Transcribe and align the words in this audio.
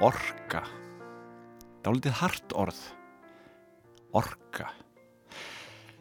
Orka. 0.00 0.62
Dálítið 1.84 2.14
hart 2.22 2.54
orð. 2.56 2.78
Orka. 4.16 4.70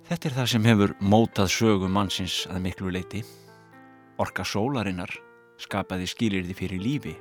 Þetta 0.08 0.30
er 0.30 0.36
það 0.38 0.48
sem 0.54 0.68
hefur 0.70 0.94
mótað 1.04 1.52
sögu 1.52 1.90
mannsins 1.92 2.38
að 2.48 2.62
miklu 2.64 2.94
leiti. 2.96 3.26
Orka 4.24 4.48
sólarinnar 4.48 5.12
skapaði 5.60 6.08
skilirði 6.08 6.56
fyrir 6.56 6.80
lífi. 6.80 7.18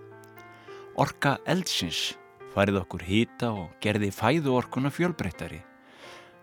Orka 1.02 1.34
eldsins 1.50 2.12
farið 2.54 2.84
okkur 2.84 3.08
hýta 3.10 3.50
og 3.58 3.74
gerði 3.82 4.14
fæðu 4.14 4.54
orkuna 4.62 4.94
fjölbreyttari 4.94 5.58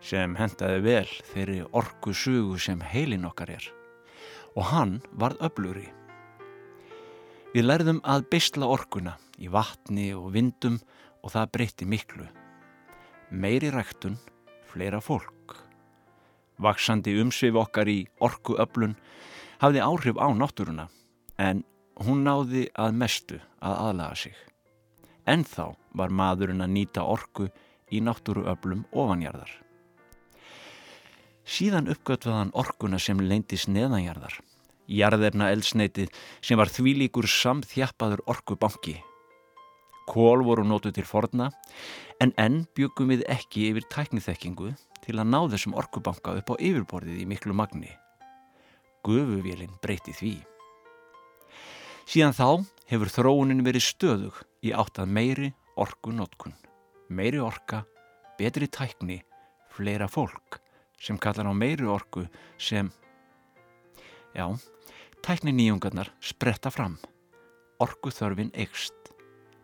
sem 0.03 0.35
hendaði 0.35 0.83
vel 0.83 1.09
þeirri 1.31 1.61
orku 1.71 2.11
sugu 2.11 2.59
sem 2.59 2.83
heilin 2.83 3.23
okkar 3.31 3.55
er. 3.55 3.71
Og 4.59 4.67
hann 4.67 4.99
varð 5.15 5.47
öbluri. 5.47 5.87
Við 7.55 7.71
lærðum 7.71 8.03
að 8.03 8.27
bestla 8.35 8.67
orkuna 8.67 9.15
í 9.41 9.49
vatni 9.51 10.11
og 10.15 10.31
vindum 10.35 10.79
og 11.23 11.33
það 11.33 11.51
breytti 11.57 11.87
miklu. 11.89 12.27
Meiri 13.31 13.71
ræktun, 13.73 14.17
fleira 14.69 15.01
fólk. 15.01 15.55
Vaksandi 16.61 17.15
umsvið 17.19 17.59
okkar 17.59 17.89
í 17.91 17.99
orku 18.23 18.55
öblun 18.61 18.95
hafði 19.59 19.81
áhrif 19.83 20.19
á 20.21 20.27
náttúruna 20.31 20.87
en 21.41 21.63
hún 22.05 22.23
náði 22.27 22.67
að 22.79 22.95
mestu 23.01 23.39
að 23.59 23.79
aðlaga 23.89 24.19
sig. 24.23 24.35
En 25.25 25.43
þá 25.43 25.75
var 25.97 26.13
maðurinn 26.13 26.63
að 26.63 26.73
nýta 26.75 27.03
orku 27.03 27.49
í 27.91 28.01
náttúruöflum 28.03 28.85
ofanjarðar. 28.93 29.51
Síðan 31.45 31.89
uppgötvaðan 31.93 32.53
orkuna 32.57 32.99
sem 33.01 33.19
leindis 33.21 33.67
neðanjarðar. 33.69 34.39
Jarðefna 34.85 35.49
eldsneitið 35.53 36.13
sem 36.45 36.57
var 36.57 36.69
þvílíkur 36.73 37.27
samþjappaður 37.29 38.23
orkubanki. 38.29 38.99
Kól 40.05 40.43
voru 40.45 40.63
nótu 40.63 40.91
til 40.93 41.05
forna 41.07 41.49
en 42.21 42.33
enn 42.41 42.63
byggum 42.77 43.09
við 43.13 43.23
ekki 43.31 43.69
yfir 43.71 43.87
tækniþekkingu 43.93 44.71
til 45.05 45.15
að 45.17 45.29
ná 45.31 45.39
þessum 45.53 45.77
orkubanka 45.77 46.35
upp 46.39 46.51
á 46.53 46.55
yfirborðið 46.57 47.23
í 47.23 47.29
miklu 47.29 47.55
magni. 47.57 47.89
Gufuvélinn 49.05 49.79
breyti 49.81 50.13
því. 50.13 50.35
Síðan 52.05 52.37
þá 52.37 52.49
hefur 52.91 53.09
þróunin 53.09 53.65
verið 53.65 53.87
stöðug 53.87 54.41
í 54.65 54.73
áttað 54.77 55.09
meiri 55.09 55.49
orku 55.81 56.13
notkun. 56.13 56.53
Meiri 57.09 57.41
orka, 57.41 57.83
betri 58.37 58.69
tækni, 58.69 59.19
fleira 59.73 60.07
fólk 60.09 60.61
sem 61.01 61.17
kallar 61.21 61.49
á 61.49 61.53
meiri 61.53 61.85
orku 61.89 62.25
sem, 62.57 62.89
já, 64.33 64.47
tækni 65.21 65.53
nýjungarnar 65.53 66.11
spretta 66.21 66.71
fram. 66.71 66.97
Orku 67.81 68.13
þörfin 68.13 68.53
eikst. 68.55 69.14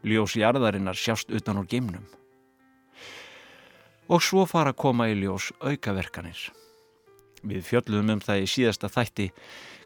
Ljós 0.02 0.34
jarðarinnar 0.40 0.98
sjást 0.98 1.30
utan 1.30 1.62
úr 1.62 1.68
geimnum. 1.70 2.08
Og 4.10 4.24
svo 4.26 4.48
fara 4.50 4.74
að 4.74 4.82
koma 4.82 5.08
í 5.12 5.16
ljós 5.20 5.52
aukaverkanir. 5.62 6.50
Við 7.46 7.64
fjöldluðum 7.66 8.18
um 8.18 8.24
það 8.24 8.44
í 8.44 8.50
síðasta 8.50 8.90
þætti 8.92 9.30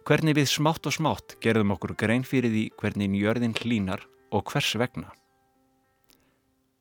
hvernig 0.07 0.37
við 0.39 0.49
smátt 0.51 0.87
og 0.87 0.95
smátt 0.95 1.35
gerðum 1.43 1.75
okkur 1.75 1.95
grein 1.99 2.25
fyrir 2.27 2.51
því 2.53 2.65
hvernig 2.79 3.11
njörðin 3.11 3.55
hlínar 3.59 4.07
og 4.31 4.47
hvers 4.51 4.73
vegna. 4.79 5.11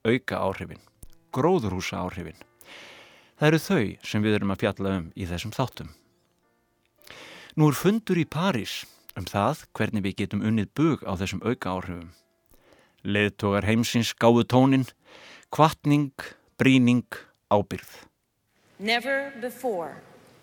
Auka 0.05 0.41
áhrifin, 0.41 0.83
gróðurhúsa 1.33 2.03
áhrifin. 2.03 2.39
Það 3.39 3.49
eru 3.49 3.63
þau 3.67 3.85
sem 4.07 4.25
við 4.25 4.39
erum 4.39 4.55
að 4.55 4.61
fjalla 4.63 4.97
um 4.99 5.07
í 5.19 5.27
þessum 5.27 5.55
þáttum. 5.55 5.95
Nú 7.55 7.71
er 7.71 7.79
fundur 7.79 8.19
í 8.19 8.27
París 8.27 8.83
um 9.19 9.27
það 9.27 9.65
hvernig 9.79 10.05
við 10.07 10.21
getum 10.23 10.43
unnið 10.47 10.71
bug 10.75 11.03
á 11.07 11.13
þessum 11.19 11.43
auka 11.43 11.75
áhrifum. 11.75 12.13
Leðtogar 13.05 13.67
heimsins 13.69 14.15
gáðu 14.17 14.47
tónin, 14.49 14.87
kvartning, 15.53 16.15
bríning, 16.57 17.05
ábyrð. 17.53 18.09
Never 18.79 19.33
before 19.41 20.01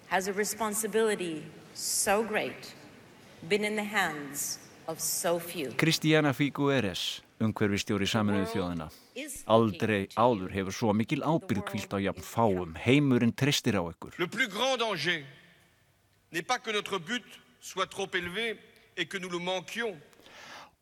has 0.07 0.27
a 0.27 0.33
responsibility 0.33 1.44
so 1.73 2.23
great 2.23 2.75
been 3.49 3.66
in 3.66 3.75
the 3.75 3.83
hands 3.83 4.59
of 4.88 4.99
so 4.99 5.39
few. 5.39 5.72
Kristíana 5.72 6.33
Figueres, 6.38 7.22
umhverfistjóri 7.41 8.05
saminuðu 8.05 8.51
þjóðina. 8.53 8.89
Aldrei 9.49 10.05
áður 10.13 10.53
hefur 10.53 10.75
svo 10.75 10.93
mikil 10.93 11.25
ábyrð 11.25 11.66
kvílt 11.66 11.95
á 11.95 11.99
jafn 11.99 12.25
fáum. 12.25 12.75
Heimurinn 12.78 13.33
tristir 13.33 13.73
á 13.73 13.83
ykkur. 13.83 14.13
Le 14.22 14.29
plus 14.29 14.47
grand 14.47 14.78
danger 14.79 15.25
n'est 16.31 16.45
pas 16.45 16.59
que 16.59 16.72
notre 16.72 16.99
but 16.99 17.23
soit 17.59 17.89
trop 17.89 18.13
élevé 18.16 18.57
et 18.95 19.09
que 19.09 19.17
nous 19.17 19.29
le 19.29 19.39
manquions. 19.39 19.97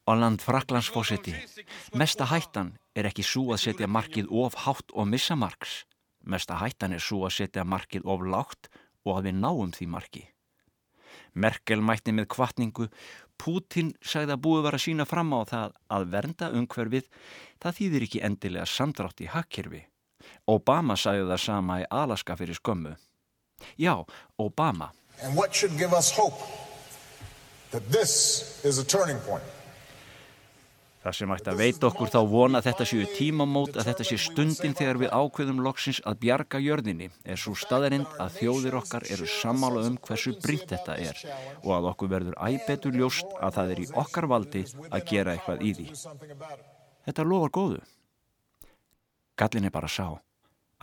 Holland 0.09 0.41
Fraklandsfósetti. 0.41 1.35
Mesta 1.93 2.25
hættan 2.25 2.71
er 2.97 3.05
ekki 3.05 3.21
svo 3.21 3.51
að 3.53 3.59
setja 3.67 3.85
markið 3.85 4.31
of 4.33 4.55
hátt 4.63 4.89
og 4.97 5.05
missa 5.05 5.35
marks. 5.37 5.83
Mesta 6.25 6.55
hættan 6.57 6.95
er 6.97 7.03
svo 7.03 7.27
að 7.27 7.35
setja 7.35 7.61
markið 7.61 8.07
of 8.09 8.23
lágt 8.25 8.71
og 9.05 9.19
að 9.19 9.27
við 9.27 9.35
náum 9.43 9.73
því 9.75 9.87
marki. 9.93 10.23
Merkel 11.37 11.83
mætti 11.85 12.15
með 12.17 12.25
kvartningu, 12.33 12.87
Putin 13.37 13.91
sagði 14.01 14.33
að 14.33 14.41
búið 14.47 14.65
var 14.65 14.79
að 14.79 14.83
sína 14.87 15.05
fram 15.05 15.29
á 15.37 15.45
það 15.51 15.77
að 15.99 16.07
vernda 16.15 16.49
umhverfið, 16.57 17.05
það 17.61 17.77
þýðir 17.77 18.07
ekki 18.07 18.23
endilega 18.25 18.65
samdrátt 18.65 19.21
í 19.21 19.29
hakkerfi. 19.29 19.83
Obama 20.49 20.97
sagði 20.97 21.29
það 21.29 21.43
sama 21.45 21.79
í 21.83 21.87
Alaska 22.01 22.39
fyrir 22.39 22.57
skömmu. 22.57 22.95
Já, 23.77 23.93
Obama. 24.41 24.89
And 25.21 25.37
what 25.37 25.53
should 25.53 25.77
give 25.77 25.93
us 25.93 26.09
hope 26.09 26.41
that 27.69 27.85
this 27.91 28.65
is 28.65 28.81
a 28.81 28.83
turning 28.83 29.21
point? 29.29 29.45
Það 29.45 29.58
sem 31.15 31.31
ætti 31.31 31.51
að 31.51 31.61
veita 31.61 31.87
okkur 31.87 32.11
þá 32.11 32.19
vona 32.27 32.59
þetta 32.63 32.85
séu 32.87 33.05
tímamót, 33.15 33.77
að 33.79 33.87
þetta 33.87 34.05
sé 34.07 34.17
stundin 34.19 34.75
þegar 34.75 34.99
við 34.99 35.13
ákveðum 35.15 35.61
loksins 35.63 36.01
að 36.03 36.19
bjarga 36.25 36.59
jörðinni 36.59 37.07
er 37.23 37.39
svo 37.39 37.55
staðarind 37.57 38.17
að 38.19 38.35
þjóðir 38.39 38.77
okkar 38.81 39.05
eru 39.15 39.27
sammála 39.31 39.85
um 39.87 39.95
hversu 40.03 40.35
brínt 40.43 40.67
þetta 40.73 40.97
er 40.99 41.21
og 41.63 41.71
að 41.77 41.89
okkur 41.93 42.11
verður 42.11 42.39
æbetur 42.43 42.99
ljóst 42.99 43.31
að 43.39 43.55
það 43.57 43.71
er 43.73 43.83
í 43.83 43.87
okkar 44.03 44.27
valdi 44.27 44.65
að 44.89 45.05
gera 45.11 45.35
eitthvað 45.35 45.63
í 45.63 45.73
því. 45.77 45.87
Þetta 47.07 47.27
lofar 47.31 47.53
góðu. 47.55 47.83
Gallin 49.39 49.69
er 49.69 49.75
bara 49.75 49.87
sá 49.87 50.19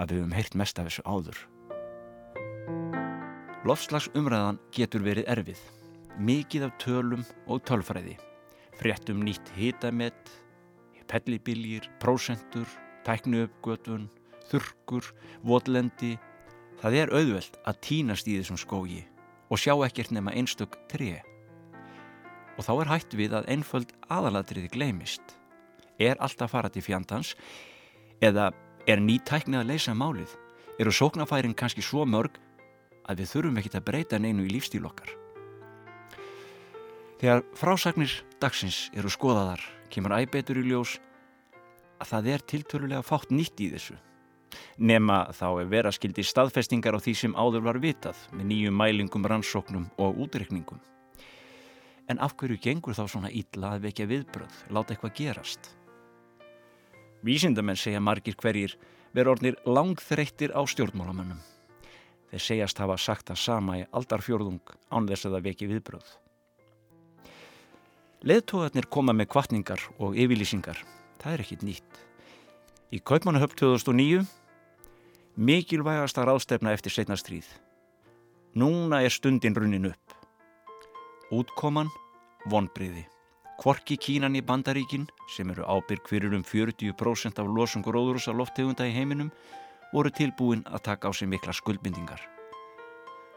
að 0.01 0.15
við 0.15 0.23
höfum 0.23 0.37
heyrt 0.37 0.57
mest 0.57 0.81
af 0.81 0.89
þessu 0.89 1.05
áður. 1.05 1.43
Lofslagsumræðan 3.67 4.63
getur 4.73 5.05
verið 5.05 5.29
erfið, 5.29 5.61
mikið 6.17 6.71
af 6.71 6.79
tölum 6.81 7.27
og 7.51 7.61
tölfræði 7.69 8.17
fréttum 8.77 9.23
nýtt 9.25 9.53
hitamett, 9.57 10.31
pellibiljir, 11.09 11.87
prósentur, 12.03 12.67
tæknuuppgötun, 13.07 14.09
þurkur, 14.51 15.07
votlendi. 15.47 16.17
Það 16.81 16.99
er 17.01 17.15
auðvelt 17.15 17.57
að 17.65 17.81
tínast 17.87 18.29
í 18.29 18.37
þessum 18.39 18.61
skógi 18.61 19.05
og 19.47 19.61
sjá 19.63 19.73
ekkert 19.87 20.13
nema 20.13 20.35
einstök 20.35 20.77
tré. 20.91 21.23
Og 22.57 22.65
þá 22.67 22.73
er 22.75 22.91
hætt 22.91 23.17
við 23.17 23.37
að 23.37 23.49
einföld 23.53 23.93
aðalatriði 24.13 24.73
gleimist. 24.75 25.37
Er 26.01 26.19
alltaf 26.21 26.53
fara 26.53 26.73
til 26.73 26.85
fjandans 26.85 27.35
eða 28.25 28.51
er 28.89 29.01
ný 29.01 29.19
tæknið 29.25 29.63
að 29.63 29.71
leysa 29.73 29.95
málið? 29.97 30.33
Eru 30.77 30.93
sóknafærin 30.93 31.57
kannski 31.57 31.85
svo 31.85 32.05
mörg 32.05 32.37
að 33.09 33.23
við 33.23 33.33
þurfum 33.33 33.63
ekkit 33.63 33.79
að 33.79 33.87
breyta 33.87 34.21
neinu 34.21 34.45
í 34.45 34.53
lífstíl 34.53 34.85
okkar? 34.85 35.15
Þegar 37.17 37.47
frásagnir 37.57 38.13
dagsins 38.43 38.91
eru 38.93 39.09
skoðaðar 39.09 39.63
kemur 39.89 40.13
æbetur 40.19 40.59
í 40.61 40.67
ljós 40.69 40.99
að 41.97 42.11
það 42.11 42.27
er 42.35 42.43
tiltörulega 42.53 43.07
fátt 43.07 43.31
nýtt 43.33 43.63
í 43.65 43.71
þessu. 43.73 43.97
Nema 44.77 45.23
þá 45.33 45.47
er 45.63 45.71
vera 45.73 45.93
skildi 45.97 46.25
staðfestingar 46.29 46.97
á 46.97 47.01
því 47.01 47.15
sem 47.17 47.37
áður 47.37 47.65
var 47.65 47.79
vitað 47.81 48.21
með 48.37 48.51
nýjum 48.51 48.77
mælingum, 48.77 49.25
rannsóknum 49.25 49.87
og 49.97 50.21
útrekningum. 50.27 50.83
En 52.13 52.21
af 52.21 52.37
hverju 52.37 52.61
gengur 52.63 52.95
þá 52.95 53.07
svona 53.09 53.33
ítla 53.33 53.73
að 53.75 53.89
vekja 53.89 54.07
viðbröð, 54.13 54.61
láta 54.69 54.93
eitthvað 54.93 55.17
gerast? 55.17 55.73
Vísindamenn 57.25 57.81
segja 57.81 58.05
margir 58.05 58.37
hverjir 58.37 58.77
vera 59.17 59.33
ornir 59.33 59.57
langþreyttir 59.65 60.53
á 60.53 60.61
stjórnmálamönnum. 60.69 61.41
Þeir 62.29 62.45
segjast 62.45 62.85
hafa 62.85 63.01
sagt 63.01 63.33
það 63.33 63.43
sama 63.43 63.81
í 63.81 63.89
aldarfjörðung 63.89 64.77
án 64.93 65.09
þess 65.09 65.27
að 65.27 65.39
það 65.39 65.47
veki 65.49 65.73
viðbröð. 65.73 66.15
Leðtóðarnir 68.25 68.89
koma 68.89 69.13
með 69.13 69.29
kvartningar 69.35 69.83
og 70.01 70.17
yfirlýsingar. 70.17 70.79
Það 71.21 71.33
er 71.33 71.43
ekkit 71.45 71.65
nýtt. 71.67 71.99
Í 72.95 73.01
Kaupmannahöfn 73.05 73.59
2009 73.61 74.23
mikilvægast 75.37 76.17
að 76.17 76.31
ráðstefna 76.31 76.73
eftir 76.73 76.95
setna 76.95 77.19
stríð. 77.21 77.49
Núna 78.57 79.03
er 79.05 79.13
stundin 79.13 79.57
runnin 79.57 79.91
upp. 79.91 80.17
Útkoman, 81.35 81.91
vonbriði. 82.49 83.05
Kvorki 83.61 83.97
Kínan 84.01 84.37
í 84.37 84.43
Bandaríkin, 84.45 85.07
sem 85.33 85.51
eru 85.53 85.65
ábyrg 85.65 86.09
fyrir 86.09 86.33
um 86.37 86.45
40% 86.45 87.41
af 87.41 87.53
losungur 87.53 87.97
óðurúsa 87.97 88.33
loftegunda 88.37 88.89
í 88.89 88.95
heiminum, 88.97 89.31
voru 89.93 90.13
tilbúin 90.13 90.65
að 90.69 90.85
taka 90.89 91.09
á 91.09 91.13
sig 91.13 91.29
mikla 91.29 91.53
skuldbindingar. 91.57 92.21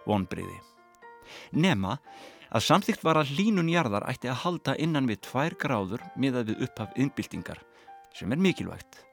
Vonbriði. 0.07 0.59
Nema 1.51 1.97
að 2.49 2.65
samþygt 2.65 3.03
var 3.05 3.19
að 3.19 3.35
hlínun 3.35 3.69
jarðar 3.69 4.07
ætti 4.09 4.29
að 4.31 4.41
halda 4.43 4.75
innan 4.81 5.09
við 5.09 5.21
tvær 5.27 5.55
gráður 5.61 6.05
miðað 6.17 6.51
við 6.51 6.63
upphaf 6.67 6.95
innbyltingar 6.97 7.61
sem 8.17 8.31
er 8.33 8.41
mikilvægt 8.41 9.03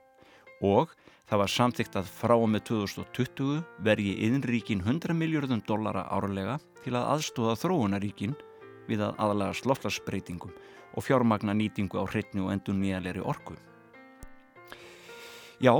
og 0.64 0.94
það 1.28 1.42
var 1.42 1.52
samþygt 1.52 1.98
að 2.00 2.10
frá 2.16 2.34
og 2.36 2.48
með 2.52 2.64
2020 2.70 3.60
vergi 3.84 4.14
innríkin 4.26 4.84
100 4.84 5.16
miljardum 5.18 5.62
dollara 5.68 6.06
árlega 6.14 6.58
til 6.84 6.94
að 6.94 7.08
aðstóða 7.16 7.58
þróunaríkin 7.60 8.36
við 8.86 9.02
að 9.04 9.16
aðalega 9.18 9.60
sloftlarsbreytingum 9.60 10.54
og 10.96 11.04
fjármagna 11.04 11.54
nýtingu 11.56 12.00
á 12.00 12.04
hreitni 12.08 12.40
og 12.44 12.52
endur 12.54 12.76
nýjalegri 12.78 13.20
orku. 13.20 13.56
Já, 15.60 15.72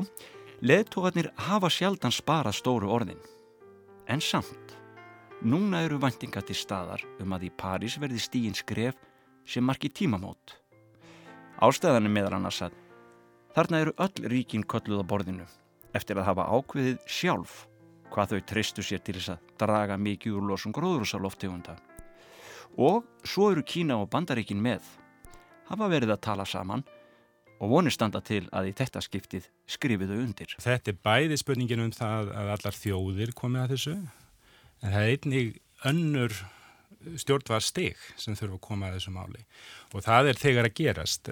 leðtógarnir 0.60 1.30
hafa 1.48 1.70
sjaldan 1.72 2.12
sparað 2.12 2.58
stóru 2.58 2.90
orðin. 2.92 3.20
En 4.08 4.20
samt, 4.20 4.76
núna 5.44 5.82
eru 5.84 5.98
vendinga 6.00 6.40
til 6.44 6.56
staðar 6.56 7.02
um 7.20 7.34
að 7.36 7.48
í 7.48 7.52
París 7.52 7.98
verði 8.00 8.20
stígin 8.22 8.56
skref 8.56 8.96
sem 9.46 9.64
marki 9.64 9.90
tímamót. 9.92 10.56
Ástæðan 11.60 12.08
er 12.08 12.12
meðal 12.12 12.36
annars 12.38 12.62
að 12.64 12.76
þarna 13.56 13.80
eru 13.84 13.94
öll 14.00 14.28
ríkin 14.32 14.64
kölluð 14.64 15.04
á 15.04 15.10
borðinu 15.10 15.46
eftir 15.96 16.18
að 16.20 16.28
hafa 16.30 16.48
ákveðið 16.52 16.98
sjálf 17.08 17.66
hvað 18.12 18.32
þau 18.32 18.40
treystu 18.50 18.84
sér 18.84 19.02
til 19.04 19.16
þess 19.18 19.34
að 19.34 19.54
draga 19.60 19.96
mikið 20.00 20.36
úr 20.38 20.50
losum 20.50 20.74
gróðrúsaloftegunda. 20.76 21.76
Og 22.76 23.06
svo 23.24 23.50
eru 23.52 23.64
Kína 23.64 23.96
og 24.02 24.10
Bandaríkin 24.12 24.60
með, 24.62 24.84
hafa 25.68 25.88
verið 25.88 26.12
að 26.14 26.22
tala 26.28 26.44
saman 26.48 26.84
og 27.56 27.72
vonir 27.72 27.94
standa 27.94 28.20
til 28.20 28.44
að 28.52 28.70
í 28.70 28.76
þetta 28.76 29.00
skiptið 29.04 29.48
skrifiðu 29.68 30.20
undir. 30.20 30.52
Þetta 30.60 30.92
er 30.92 31.00
bæði 31.02 31.40
spurningin 31.40 31.86
um 31.86 31.92
það 31.94 32.32
að 32.36 32.52
allar 32.56 32.76
þjóðir 32.76 33.32
komið 33.36 33.62
að 33.62 33.74
þessu 33.74 33.96
en 34.82 34.92
það 34.92 35.00
er 35.02 35.14
einnig 35.14 35.58
önnur 35.86 36.36
stjórnvar 37.20 37.62
steg 37.62 37.98
sem 38.18 38.34
þurfa 38.34 38.56
að 38.56 38.64
koma 38.64 38.88
að 38.88 38.96
þessu 38.96 39.12
máli 39.14 39.42
og 39.94 40.02
það 40.06 40.30
er 40.30 40.40
þegar 40.40 40.68
að 40.68 40.78
gerast. 40.80 41.28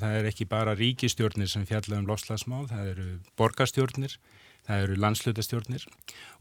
Það 0.00 0.16
er 0.18 0.30
ekki 0.30 0.46
bara 0.50 0.74
ríkistjórnir 0.78 1.50
sem 1.50 1.66
fjalla 1.68 2.00
um 2.00 2.08
loslasmál, 2.08 2.64
það 2.70 2.90
eru 2.94 3.06
borgastjórnir, 3.38 4.16
það 4.66 4.86
eru 4.86 4.98
landslutastjórnir 5.04 5.86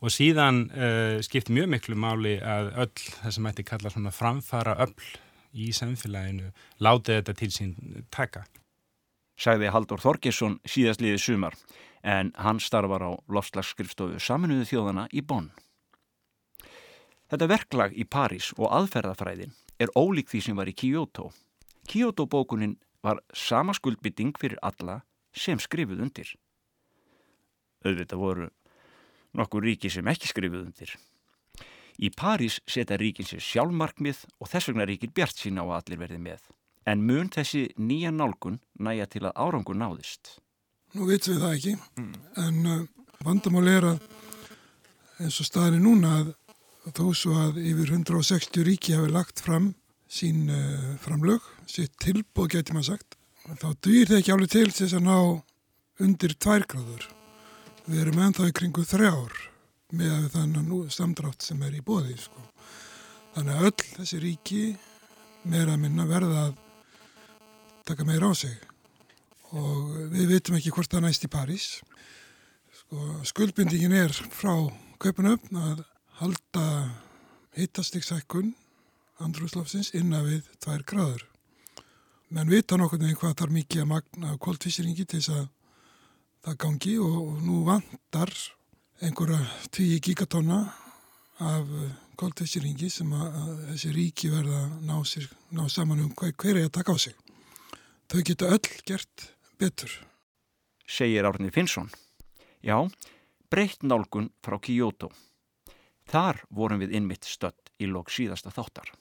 og 0.02 0.16
síðan 0.16 0.66
uh, 0.72 1.20
skiptir 1.26 1.58
mjög 1.60 1.70
miklu 1.76 2.00
máli 2.00 2.38
að 2.40 2.74
öll 2.86 3.06
það 3.20 3.38
sem 3.38 3.52
ætti 3.52 3.68
kalla 3.68 3.94
svona 3.94 4.16
framfara 4.16 4.78
öll 4.88 4.98
í 5.54 5.70
samfélaginu 5.76 6.50
láti 6.82 7.20
þetta 7.20 7.38
til 7.38 7.52
sín 7.54 7.78
taka 8.10 8.48
sagði 9.40 9.72
Haldur 9.74 10.02
Þorgesson 10.02 10.60
síðast 10.66 11.02
liðið 11.04 11.22
sumar 11.22 11.58
en 12.04 12.32
hann 12.40 12.60
starfar 12.62 13.06
á 13.06 13.12
lofslagsskrifstofu 13.32 14.20
saminuðu 14.22 14.68
þjóðana 14.70 15.08
í 15.12 15.24
Bonn. 15.26 15.52
Þetta 17.34 17.48
verklag 17.50 17.96
í 17.98 18.04
París 18.06 18.52
og 18.60 18.68
aðferðafræðin 18.78 19.56
er 19.82 19.90
ólík 19.98 20.28
því 20.30 20.40
sem 20.46 20.58
var 20.60 20.70
í 20.70 20.74
Kyoto. 20.78 21.32
Kyoto 21.90 22.28
bókunin 22.30 22.76
var 23.02 23.24
sama 23.34 23.74
skuldbytting 23.74 24.36
fyrir 24.38 24.60
alla 24.62 25.00
sem 25.34 25.58
skrifuð 25.58 26.04
undir. 26.06 26.30
Auðvitað 27.82 28.22
voru 28.22 28.46
nokkur 29.34 29.66
ríki 29.66 29.90
sem 29.90 30.12
ekki 30.14 30.30
skrifuð 30.30 30.68
undir. 30.68 30.94
Í 31.98 32.12
París 32.14 32.60
setja 32.70 33.00
ríkin 33.02 33.26
sér 33.26 33.42
sjálfmarkmið 33.42 34.22
og 34.38 34.54
þess 34.54 34.70
vegna 34.70 34.86
ríkir 34.86 35.10
bjart 35.10 35.42
sína 35.42 35.66
á 35.66 35.74
að 35.74 35.76
allir 35.80 36.04
verði 36.04 36.22
með. 36.22 36.46
En 36.86 37.02
mun 37.02 37.34
þessi 37.34 37.64
nýja 37.82 38.14
nálgun 38.14 38.62
næja 38.78 39.10
til 39.10 39.24
að 39.26 39.34
árangur 39.42 39.82
náðist? 39.82 40.36
Nú 40.94 41.10
veitum 41.10 41.34
við 41.34 41.42
það 41.48 41.58
ekki, 41.58 41.76
mm. 41.98 42.14
en 42.46 42.64
uh, 42.78 42.88
vandamál 43.26 43.66
er 43.74 43.90
að 43.96 44.08
eins 45.18 45.42
og 45.42 45.50
staðinni 45.50 45.82
núna 45.82 46.16
að 46.20 46.34
þó 46.92 47.06
svo 47.16 47.38
að 47.40 47.62
yfir 47.64 47.94
160 47.96 48.68
ríki 48.68 48.98
hafi 48.98 49.12
lagt 49.14 49.40
fram 49.44 49.72
sín 50.12 50.50
uh, 50.52 50.94
framlög, 51.02 51.42
sitt 51.70 51.96
tilbúð 52.04 52.58
getur 52.58 52.78
maður 52.78 52.94
sagt, 52.94 53.18
þá 53.48 53.70
dýr 53.86 54.10
það 54.10 54.20
ekki 54.20 54.34
alveg 54.36 54.52
til 54.54 54.70
þess 54.70 54.98
að 54.98 55.06
ná 55.08 55.18
undir 56.04 56.36
tværgráður. 56.44 57.08
Við 57.88 58.02
erum 58.04 58.22
ennþá 58.26 58.50
í 58.50 58.56
kringu 58.56 58.86
þrjár 58.88 59.40
með 59.94 60.28
þannig 60.34 60.92
samdrátt 60.94 61.46
sem 61.46 61.62
er 61.66 61.78
í 61.78 61.84
bóði. 61.86 62.16
Sko. 62.20 62.44
Þannig 63.36 63.56
að 63.56 63.68
öll 63.70 63.88
þessi 63.98 64.20
ríki 64.24 64.62
meira 65.50 65.78
minna 65.80 66.06
verða 66.10 66.48
að 66.48 66.54
taka 67.88 68.06
meira 68.08 68.32
á 68.32 68.34
sig 68.38 68.54
og 69.54 70.10
við 70.14 70.32
veitum 70.32 70.58
ekki 70.58 70.72
hvort 70.74 70.92
það 70.92 71.08
næst 71.08 71.26
í 71.28 71.32
París. 71.32 71.68
Sko, 72.74 73.10
skuldbindingin 73.28 73.96
er 73.98 74.14
frá 74.34 74.56
Kaupanöfn 75.04 75.60
að 75.60 75.84
halda 76.20 76.66
hittastiksækkun 77.58 78.54
andrúslafsins 79.24 79.94
innan 79.98 80.26
við 80.28 80.50
tvær 80.64 80.84
gráður. 80.88 81.26
Menn 82.34 82.50
vita 82.50 82.78
nokkur 82.78 83.02
en 83.02 83.18
hvað 83.18 83.36
þarf 83.40 83.54
mikið 83.54 83.84
að 83.84 83.90
magna 83.92 84.38
kvóldvísringi 84.42 85.06
til 85.06 85.20
þess 85.20 85.34
að 85.34 85.44
það 86.44 86.60
gangi 86.64 86.94
og, 87.00 87.18
nú 87.46 87.64
vandar 87.68 88.32
einhverja 89.04 89.42
10 89.70 90.00
gigatonna 90.04 90.62
af 91.44 91.70
kvóldvísringi 92.18 92.90
sem 92.94 93.12
að 93.14 93.36
þessi 93.72 93.94
ríki 93.94 94.32
verða 94.34 94.64
ná, 94.82 94.96
sér, 95.06 95.28
ná 95.54 95.68
saman 95.70 96.06
um 96.06 96.16
hver, 96.18 96.34
hver 96.34 96.58
er 96.58 96.70
að 96.70 96.76
taka 96.80 96.96
á 96.96 96.98
sig. 96.98 97.16
Þau 98.10 98.22
geta 98.26 98.50
öll 98.54 98.74
gert 98.86 99.28
betur. 99.62 99.94
Segir 100.86 101.26
Árni 101.26 101.50
Finnsson. 101.54 101.90
Já, 102.62 102.78
breytt 103.50 103.86
nálgun 103.86 104.30
frá 104.44 104.60
Kyoto. 104.62 105.12
Þar 106.10 106.44
vorum 106.50 106.84
við 106.84 106.96
innmitt 107.00 107.26
stött 107.28 107.72
í 107.80 107.88
lok 107.88 108.12
síðasta 108.12 108.52
þáttar. 108.54 108.92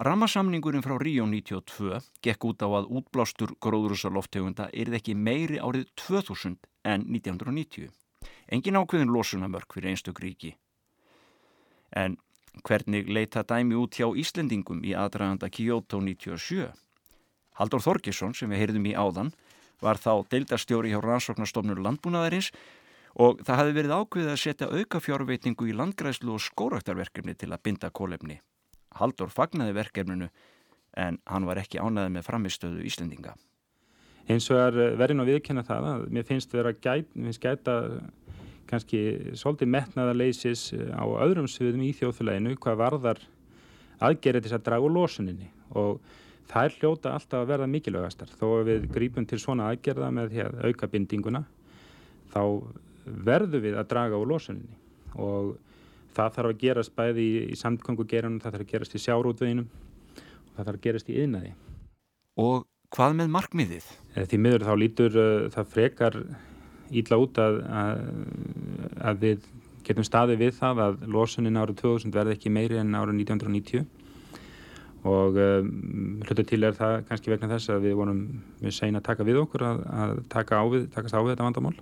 Rammasamningurinn 0.00 0.84
frá 0.84 0.96
Ríó 0.96 1.26
92 1.28 1.98
gekk 2.24 2.44
út 2.48 2.62
á 2.64 2.68
að 2.72 2.88
útblástur 2.88 3.52
gróðrúsaloftegunda 3.60 4.70
erið 4.72 4.96
ekki 4.96 5.14
meiri 5.14 5.60
árið 5.60 5.90
2000 6.08 6.56
en 6.88 7.04
1990. 7.04 7.90
Engin 8.48 8.78
ákveðin 8.80 9.12
losunamörk 9.12 9.76
fyrir 9.76 9.92
einstök 9.92 10.22
ríki. 10.24 10.54
En 11.92 12.16
hvernig 12.64 13.10
leita 13.12 13.44
dæmi 13.44 13.76
út 13.76 13.98
hjá 14.00 14.08
Íslendingum 14.08 14.80
í 14.88 14.94
aðdraganda 14.96 15.50
Kyoto 15.52 16.00
97? 16.00 16.70
Haldur 17.60 17.84
Þorgesson 17.84 18.32
sem 18.34 18.48
við 18.48 18.62
heyrðum 18.64 18.88
í 18.88 18.96
áðan 18.96 19.34
var 19.84 20.00
þá 20.00 20.24
deildarstjóri 20.32 20.94
hjá 20.94 21.00
rannsóknarstofnur 21.04 21.80
landbúnaðarins 21.84 22.50
og 23.18 23.42
það 23.46 23.60
hafi 23.60 23.76
verið 23.76 23.96
ákveðið 23.96 24.32
að 24.32 24.40
setja 24.44 24.70
auka 24.70 25.00
fjárveitningu 25.02 25.68
í 25.70 25.76
landgræslu 25.76 26.34
og 26.36 26.44
skóraktarverkefni 26.44 27.34
til 27.34 27.50
að 27.50 27.62
binda 27.66 27.90
kólefni. 27.90 28.38
Haldur 28.98 29.30
fagnaði 29.32 29.74
verkefninu 29.76 30.30
en 30.98 31.18
hann 31.30 31.46
var 31.46 31.60
ekki 31.62 31.80
ánaðið 31.82 32.14
með 32.16 32.26
framistöðu 32.26 32.86
Íslendinga. 32.86 33.34
Eins 34.30 34.46
og 34.52 34.60
er 34.60 34.78
eh, 34.78 34.96
verðin 34.98 35.24
að 35.24 35.32
viðkynna 35.34 35.66
það 35.66 35.90
að 35.90 36.06
mér 36.14 36.26
finnst 36.28 36.54
vera 36.54 36.72
gæt, 36.74 37.12
mér 37.14 37.30
finnst 37.30 37.42
gæta 37.42 37.76
kannski 38.70 39.02
svolítið 39.38 39.72
metnaðarleisis 39.74 40.64
eh, 40.76 40.90
á 40.94 41.04
öðrum 41.24 41.48
sviðum 41.50 41.86
í 41.86 41.92
þjóðfélaginu 41.98 42.58
hvað 42.62 42.82
varðar 42.82 43.22
aðgerið 44.00 44.46
til 44.46 44.56
að 44.56 44.66
draga 44.68 44.86
úr 44.86 44.94
losuninni 44.94 45.50
og 45.78 45.98
það 46.50 46.66
er 46.66 46.76
hljóta 46.78 47.14
alltaf 47.14 47.42
að 47.42 47.50
verða 47.52 47.70
mikilvægastar 47.70 48.30
þó 48.38 48.46
að 48.50 48.68
við 48.70 48.86
grípum 48.94 49.26
til 49.28 49.40
svona 49.42 49.70
aðgerða 49.70 50.12
með 50.14 50.32
því 50.34 50.44
að 50.46 50.62
auka 50.66 50.90
bindinguna 50.90 51.42
þá 52.32 52.42
verðum 53.04 53.64
við 53.64 53.78
að 53.80 53.88
draga 53.92 54.20
úr 54.20 54.30
losuninni 54.30 54.78
og 55.20 55.54
það 56.16 56.34
þarf 56.36 56.50
að 56.50 56.60
gerast 56.64 56.94
bæði 56.96 57.24
í, 57.24 57.38
í 57.54 57.58
samtkongugeranum, 57.58 58.40
það 58.42 58.56
þarf 58.56 58.66
að 58.66 58.72
gerast 58.74 58.96
í 58.96 59.02
sjárútveginum 59.04 59.68
og 59.70 60.52
það 60.56 60.64
þarf 60.64 60.76
að 60.76 60.84
gerast 60.86 61.10
í 61.10 61.18
yðnaði. 61.22 61.52
Og 62.40 62.66
hvað 62.94 63.16
með 63.20 63.32
markmiðið? 63.36 63.88
Eh, 64.14 64.26
því 64.26 64.40
miður 64.44 64.66
þá 64.66 64.72
lítur 64.78 65.18
uh, 65.18 65.48
það 65.54 65.72
frekar 65.74 66.20
ídla 66.90 67.20
út 67.22 67.38
að, 67.38 67.60
að, 67.70 68.04
að 69.10 69.24
við 69.24 69.48
getum 69.86 70.06
staðið 70.06 70.42
við 70.44 70.56
það 70.58 70.82
að 70.84 71.04
losunin 71.14 71.58
árið 71.60 71.82
2000 71.84 72.14
verði 72.14 72.36
ekki 72.36 72.52
meiri 72.52 72.80
en 72.80 72.96
árið 72.98 73.22
1990 73.22 73.86
og 75.08 75.36
um, 75.40 75.68
hlutu 76.26 76.44
til 76.44 76.66
er 76.66 76.74
það 76.76 77.06
kannski 77.08 77.32
vegna 77.32 77.48
þess 77.54 77.72
að 77.72 77.86
við 77.86 77.94
vorum 77.96 78.18
við 78.60 78.74
segin 78.76 78.98
að 78.98 79.06
taka 79.06 79.24
við 79.24 79.38
okkur 79.40 79.64
að, 79.64 79.78
að 80.02 80.12
taka 80.32 80.58
á 80.60 80.64
við, 80.68 80.82
takast 80.92 81.16
á 81.16 81.20
við 81.24 81.32
þetta 81.32 81.46
vandamál. 81.46 81.76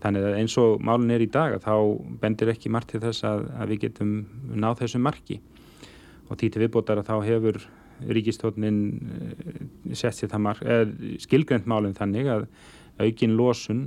Þannig 0.00 0.28
að 0.28 0.36
eins 0.38 0.56
og 0.62 0.80
málun 0.84 1.12
er 1.12 1.24
í 1.24 1.28
dag 1.32 1.58
þá 1.60 1.74
bendir 2.22 2.52
ekki 2.52 2.72
margt 2.72 2.94
til 2.94 3.02
þess 3.04 3.26
að, 3.28 3.44
að 3.60 3.74
við 3.74 3.82
getum 3.84 4.14
náð 4.56 4.80
þessu 4.84 5.02
marki. 5.04 5.40
Og 6.30 6.40
títi 6.40 6.62
viðbótar 6.62 7.02
að 7.02 7.10
þá 7.10 7.16
hefur 7.26 7.60
ríkistónin 8.16 8.80
eh, 8.96 9.60
sett 9.92 10.16
sér 10.16 10.32
það 10.32 10.44
mark, 10.48 10.64
eða 10.64 11.12
skilgrend 11.22 11.68
málun 11.68 11.96
þannig 11.96 12.32
að 12.32 12.48
aukin 13.00 13.36
losun 13.36 13.86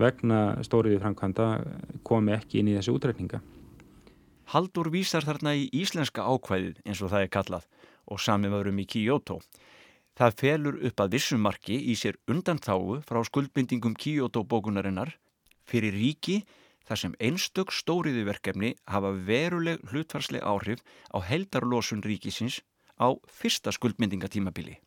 vegna 0.00 0.62
stóriði 0.64 1.00
framkvæmda 1.02 1.46
komi 2.06 2.32
ekki 2.36 2.62
inn 2.62 2.72
í 2.72 2.76
þessu 2.78 2.96
útrekninga 2.96 3.40
Haldur 4.48 4.88
vísar 4.88 5.26
þarna 5.28 5.52
í 5.60 5.66
íslenska 5.76 6.24
ákvæðið 6.24 6.78
eins 6.88 7.02
og 7.04 7.10
það 7.12 7.24
er 7.24 7.32
kallað 7.34 7.64
og 8.08 8.20
samið 8.24 8.54
varum 8.54 8.78
í 8.80 8.86
Kyoto. 8.88 9.42
Það 10.16 10.36
felur 10.40 10.78
upp 10.88 11.02
að 11.04 11.16
vissumarki 11.16 11.76
í 11.92 11.96
sér 12.00 12.16
undantáu 12.32 12.96
frá 13.04 13.18
skuldbindingum 13.28 13.92
Kyoto 13.92 14.46
bókunarinnar 14.48 15.12
fyrir 15.68 15.92
ríki 15.92 16.38
þar 16.88 17.00
sem 17.02 17.16
einstök 17.20 17.74
stóriði 17.76 18.24
verkefni 18.24 18.70
hafa 18.88 19.10
veruleg 19.28 19.84
hlutfarsleg 19.92 20.40
áhrif 20.40 20.80
á 21.12 21.20
heldarlósun 21.20 22.00
ríkisins 22.06 22.62
á 22.96 23.12
fyrsta 23.28 23.74
skuldbindingatímabili. 23.76 24.78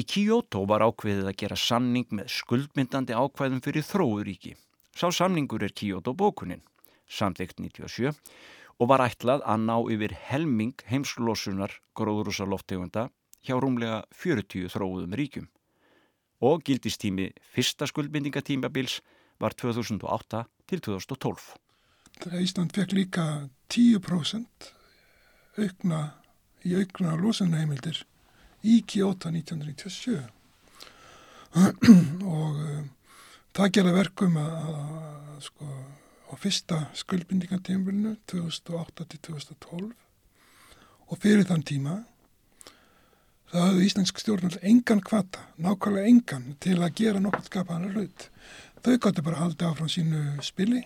Í 0.00 0.02
Kyoto 0.08 0.64
var 0.64 0.84
ákveðið 0.84 1.28
að 1.28 1.38
gera 1.44 1.60
samning 1.60 2.08
með 2.08 2.32
skuldmyndandi 2.38 3.12
ákvæðum 3.12 3.60
fyrir 3.64 3.84
þróuríki. 3.84 4.56
Sá 4.96 5.12
samningur 5.12 5.64
er 5.68 5.76
Kyoto 5.76 6.16
bókunin, 6.16 6.64
samþygt 7.08 7.60
97, 7.62 8.14
og 8.76 8.90
var 8.90 9.04
ætlað 9.06 9.44
að 9.48 9.62
ná 9.64 9.76
yfir 9.94 10.14
helming 10.28 10.74
heimslosunar 10.90 11.78
gróðrúsaloftegunda 11.96 13.08
hjá 13.46 13.56
rúmlega 13.62 14.02
40 14.12 14.68
þróuðum 14.74 15.16
ríkjum. 15.16 15.46
Og 16.44 16.64
gildistími 16.66 17.30
fyrsta 17.54 17.88
skuldbindingatímabils 17.88 19.00
var 19.40 19.56
2008 19.56 20.44
til 20.68 20.82
2012. 20.84 21.54
Ísland 22.36 22.72
fekk 22.76 22.92
líka 22.96 23.24
10% 23.72 24.70
aukna, 25.56 26.00
í 26.64 26.76
aukna 26.76 27.16
losunheimildir 27.20 28.02
í 28.66 28.80
Kyoto 28.88 29.30
1997 29.32 30.16
og 31.56 32.58
um, 32.60 32.88
það 33.56 33.72
gerði 33.78 33.92
verkum 33.96 34.36
að 34.40 34.74
sko 35.46 35.68
á 36.26 36.34
fyrsta 36.40 36.82
skuldbindingartímbilinu 36.98 38.16
2008 38.26 39.06
til 39.12 39.20
2012 39.30 39.92
og 41.06 41.18
fyrir 41.22 41.46
þann 41.46 41.66
tíma 41.66 41.96
það 43.50 43.68
hafði 43.68 43.86
Íslandsk 43.86 44.20
stjórnvöld 44.20 44.56
engan 44.66 45.02
kvata, 45.04 45.44
nákvæmlega 45.62 46.10
engan 46.10 46.48
til 46.60 46.80
að 46.80 46.96
gera 46.98 47.22
nokkur 47.22 47.46
skapaðan 47.46 47.94
hlut. 47.94 48.26
Þau 48.82 48.96
gáttu 49.02 49.22
bara 49.22 49.38
að 49.38 49.44
halda 49.44 49.70
áfram 49.70 49.90
sínu 49.90 50.22
spili, 50.44 50.82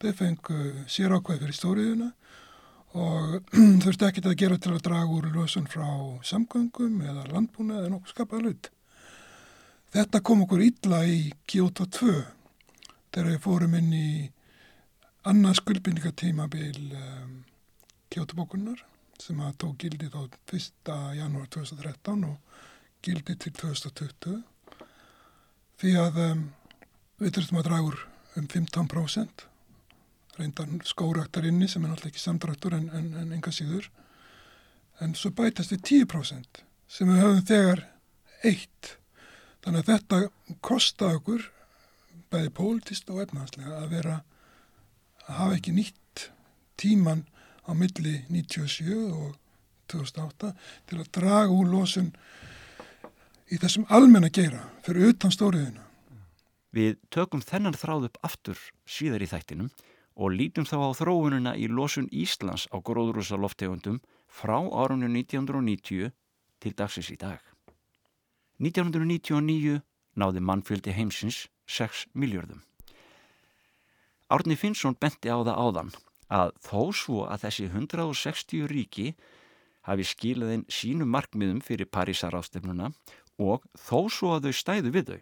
þau 0.00 0.12
fengu 0.16 0.58
sér 0.90 1.14
ákveð 1.16 1.44
fyrir 1.44 1.58
stóriðuna 1.58 2.08
og 2.98 3.52
þurfti 3.84 4.08
ekkert 4.08 4.30
að 4.30 4.40
gera 4.40 4.58
til 4.58 4.72
að 4.74 4.82
draga 4.88 5.18
úr 5.18 5.28
lösun 5.34 5.68
frá 5.70 5.86
samgöngum 6.24 7.02
eða 7.04 7.28
landbúna 7.34 7.82
eða 7.82 7.92
nokkuð 7.92 8.14
skapaða 8.14 8.46
hlut. 8.46 8.72
Þetta 9.92 10.24
kom 10.24 10.42
okkur 10.44 10.64
illa 10.64 11.04
í 11.08 11.20
Kyoto 11.48 11.86
2 11.86 12.16
þegar 13.12 13.30
við 13.30 13.40
fórum 13.44 13.76
inn 13.78 13.92
í 13.96 14.08
annað 15.28 15.58
skuldbindingatímabil 15.60 16.78
um, 16.96 17.32
Kyoto 18.08 18.36
bókunnar 18.38 18.80
sem 19.20 19.40
að 19.44 19.56
tók 19.60 19.82
gildi 19.82 20.08
þá 20.08 20.22
1. 20.56 20.92
janúar 21.18 21.48
2013 21.52 22.22
og 22.28 22.62
gildi 23.04 23.34
til 23.36 23.52
2020 23.58 24.38
því 25.82 25.92
að 26.00 26.20
um, 26.24 26.46
við 27.20 27.34
þurftum 27.36 27.60
að 27.60 27.68
draga 27.68 27.90
úr 27.90 27.98
um 28.38 28.46
15% 28.54 29.44
reyndan 30.38 30.80
skóraktar 30.86 31.48
inni 31.50 31.68
sem 31.68 31.84
er 31.84 31.92
náttúrulega 31.92 32.14
ekki 32.14 32.22
samdraktur 32.22 32.78
en, 32.78 32.88
en, 32.94 33.10
en 33.18 33.36
enga 33.36 33.52
síður 33.52 33.90
en 35.04 35.12
svo 35.18 35.34
bætast 35.34 35.74
við 35.74 35.84
10% 36.06 36.62
sem 36.88 37.10
við 37.10 37.22
höfum 37.24 37.44
þegar 37.50 37.84
eitt 38.46 38.94
þannig 39.64 39.82
að 39.82 39.92
þetta 39.92 40.56
kosta 40.64 41.12
okkur 41.18 41.50
bæði 42.32 42.54
pólitist 42.54 43.10
og 43.12 43.20
efnahanslega 43.26 43.82
að 43.82 43.94
vera 43.98 44.18
hafa 45.28 45.58
ekki 45.58 45.74
nýtt 45.76 46.28
tíman 46.80 47.24
á 47.68 47.72
milli 47.76 48.24
97 48.28 48.96
og 49.12 49.36
2008 49.92 50.52
til 50.88 51.00
að 51.00 51.10
draga 51.16 51.52
úr 51.52 51.68
losun 51.72 52.12
í 53.48 53.58
þessum 53.60 53.86
almenna 53.88 54.30
gera 54.32 54.64
fyrir 54.84 55.12
utan 55.12 55.32
stóriðina. 55.32 55.84
Við 56.72 56.98
tökum 57.12 57.40
þennan 57.40 57.76
þráð 57.76 58.10
upp 58.10 58.18
aftur 58.22 58.60
síðar 58.84 59.24
í 59.24 59.30
þættinum 59.30 59.70
og 60.18 60.34
lítum 60.34 60.66
þá 60.68 60.76
á 60.84 60.90
þróununa 60.98 61.54
í 61.56 61.68
losun 61.70 62.10
Íslands 62.12 62.68
á 62.68 62.76
gróðrúsa 62.84 63.38
loftegundum 63.40 64.00
frá 64.28 64.58
árunni 64.60 65.08
1990 65.24 66.12
til 66.60 66.74
dagsins 66.76 67.12
í 67.14 67.16
dag. 67.16 67.40
1999 68.58 69.80
náði 70.18 70.40
mannfjöldi 70.42 70.92
heimsins 70.92 71.46
6 71.70 72.08
miljörðum. 72.12 72.67
Árni 74.28 74.56
Finnsson 74.60 74.96
benti 75.00 75.30
á 75.32 75.40
það 75.40 75.56
áðan 75.56 75.90
að 76.28 76.50
þó 76.60 76.80
svo 76.92 77.22
að 77.24 77.46
þessi 77.46 77.68
160 77.70 78.66
ríki 78.68 79.06
hafi 79.88 80.04
skilaðinn 80.04 80.66
sínu 80.68 81.06
markmiðum 81.08 81.62
fyrir 81.64 81.88
Parísarástefnuna 81.88 82.90
og 83.40 83.64
þó 83.72 84.08
svo 84.12 84.34
að 84.36 84.48
þau 84.48 84.58
stæðu 84.60 84.92
við 84.92 85.08
þau, 85.08 85.20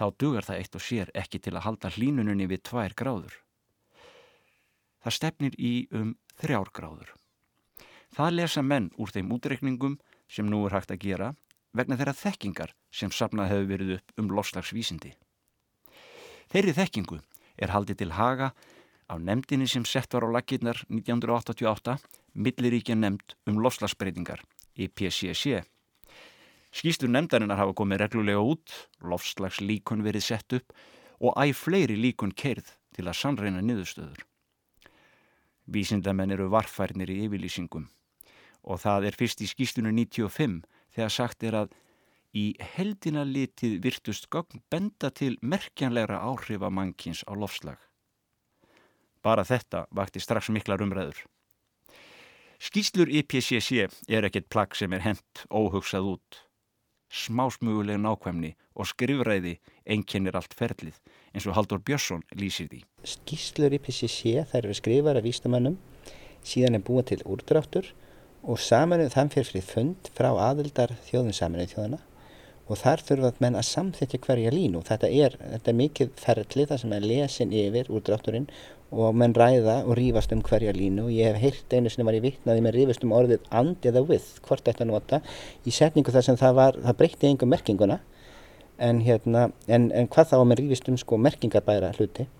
þá 0.00 0.06
dugar 0.22 0.48
það 0.48 0.62
eitt 0.62 0.78
og 0.78 0.84
sér 0.86 1.12
ekki 1.12 1.42
til 1.44 1.54
að 1.56 1.66
halda 1.66 1.92
hlínununni 1.92 2.48
við 2.48 2.64
tvær 2.70 2.96
gráður. 2.96 3.34
Það 5.04 5.16
stefnir 5.16 5.56
í 5.60 5.74
um 5.92 6.14
þrjár 6.40 6.72
gráður. 6.76 7.12
Það 8.16 8.36
lesa 8.38 8.62
menn 8.64 8.88
úr 8.96 9.12
þeim 9.12 9.32
útreikningum 9.36 9.98
sem 10.30 10.48
nú 10.48 10.64
er 10.66 10.78
hægt 10.78 10.94
að 10.94 11.04
gera 11.04 11.34
vegna 11.76 11.98
þeirra 12.00 12.16
þekkingar 12.16 12.72
sem 12.90 13.12
sapnað 13.12 13.52
hefur 13.52 13.68
verið 13.74 13.92
upp 13.98 14.22
um 14.22 14.32
loslagsvísindi. 14.34 15.12
Þeirri 16.50 16.74
þekkingu 16.74 17.20
er 17.60 17.72
haldið 17.74 18.00
til 18.02 18.14
haga 18.16 18.52
á 19.10 19.14
nefndinni 19.18 19.68
sem 19.68 19.84
sett 19.84 20.14
var 20.14 20.26
á 20.26 20.28
lakirnar 20.36 20.80
1988 20.88 21.98
milliríkja 22.34 22.96
nefnd 22.96 23.36
um 23.50 23.60
loslagsbreytingar 23.62 24.42
í 24.78 24.88
PCC. 24.88 25.60
Skýstur 26.70 27.10
nefndarinnar 27.10 27.58
hafa 27.58 27.74
komið 27.74 28.04
reglulega 28.04 28.42
út, 28.46 28.74
lofslagslíkun 29.02 30.04
verið 30.06 30.26
sett 30.26 30.54
upp 30.54 30.74
og 31.20 31.34
æg 31.42 31.54
fleiri 31.58 31.96
líkun 31.98 32.32
kerð 32.32 32.70
til 32.94 33.08
að 33.08 33.18
sannreina 33.18 33.62
niðurstöður. 33.64 34.22
Vísindamenn 35.70 36.34
eru 36.34 36.48
varfærnir 36.50 37.10
í 37.10 37.24
yfirlýsingum 37.26 37.88
og 38.62 38.80
það 38.82 39.08
er 39.08 39.16
fyrst 39.18 39.42
í 39.42 39.48
skýstunum 39.50 39.96
95 39.96 40.60
þegar 40.94 41.14
sagt 41.14 41.46
er 41.46 41.56
að 41.62 41.74
í 42.36 42.54
heldina 42.76 43.24
litið 43.26 43.80
virtust 43.84 44.28
gögn 44.30 44.62
benda 44.70 45.10
til 45.10 45.36
merkjanlegra 45.42 46.20
áhrifa 46.22 46.70
mannkins 46.70 47.24
á 47.26 47.34
lofslag. 47.34 47.78
Bara 49.22 49.44
þetta 49.44 49.86
vakti 49.90 50.20
strax 50.22 50.48
miklar 50.54 50.82
umræður. 50.82 51.24
Skýslur 52.60 53.08
IPCC 53.08 53.88
er 54.08 54.26
ekkert 54.28 54.48
plagg 54.52 54.76
sem 54.76 54.92
er 54.92 55.04
hent 55.04 55.44
óhugsað 55.48 56.14
út. 56.14 56.40
Smásmuguleg 57.10 57.98
nákvæmni 57.98 58.52
og 58.76 58.86
skrifræði 58.86 59.56
einkennir 59.88 60.36
allt 60.38 60.52
ferlið 60.54 61.00
eins 61.34 61.48
og 61.48 61.56
Haldur 61.56 61.80
Björnsson 61.82 62.22
lýsir 62.38 62.68
því. 62.70 62.84
Skýslur 63.02 63.74
IPCC 63.74 64.44
þær 64.52 64.62
eru 64.62 64.76
skrifar 64.76 65.18
af 65.18 65.26
vísnumannum 65.26 65.80
síðan 66.46 66.78
er 66.78 66.84
búin 66.86 67.08
til 67.08 67.24
úrdráttur 67.26 67.90
og 68.46 68.60
samanuð 68.62 69.10
þann 69.16 69.32
fyrir 69.34 69.50
fyrir 69.50 69.66
fund 69.66 70.12
frá 70.16 70.30
aðildar 70.30 70.94
þjóðum 71.08 71.36
samanuð 71.36 71.74
þjóðana 71.74 72.00
og 72.70 72.78
þar 72.78 73.02
þurfa 73.02 73.30
menn 73.42 73.56
að 73.58 73.66
samþekja 73.66 74.20
hverja 74.26 74.50
línu. 74.54 74.82
Þetta 74.86 75.08
er, 75.10 75.34
þetta 75.40 75.72
er 75.72 75.78
mikið 75.80 76.12
ferli 76.20 76.66
þar 76.70 76.82
sem 76.82 76.92
er 76.94 77.08
lesin 77.10 77.54
yfir 77.56 77.90
úrdrátturinn 77.90 78.46
og 78.90 79.16
menn 79.18 79.34
ræða 79.34 79.80
og 79.84 79.96
rýfast 79.98 80.34
um 80.34 80.42
hverja 80.46 80.74
línu. 80.76 81.08
Og 81.08 81.14
ég 81.14 81.34
hef 81.34 81.42
heyrt 81.42 81.74
einu 81.74 81.90
sem 81.90 82.06
var 82.06 82.18
í 82.18 82.22
vittnaði 82.22 82.62
með 82.62 82.78
rýfast 82.78 83.06
um 83.06 83.14
orðið 83.18 83.48
and 83.50 83.90
eða 83.90 84.04
with, 84.06 84.38
hvort 84.46 84.62
þetta 84.66 84.86
nota 84.86 85.20
í 85.66 85.74
setningu 85.74 86.14
þar 86.14 86.28
sem 86.28 86.38
það 86.38 86.58
var, 86.60 86.80
það 86.86 86.98
breytti 87.02 87.30
einhver 87.30 87.50
merkinguna. 87.50 87.98
En 88.80 89.02
hérna, 89.04 89.50
en, 89.66 89.90
en 89.90 90.06
hvað 90.08 90.30
þá 90.30 90.38
að 90.38 90.46
menn 90.52 90.62
rýfist 90.62 90.92
um 90.92 91.00
sko 91.00 91.18
merkingarbæra 91.20 91.90
hluti? 91.98 92.30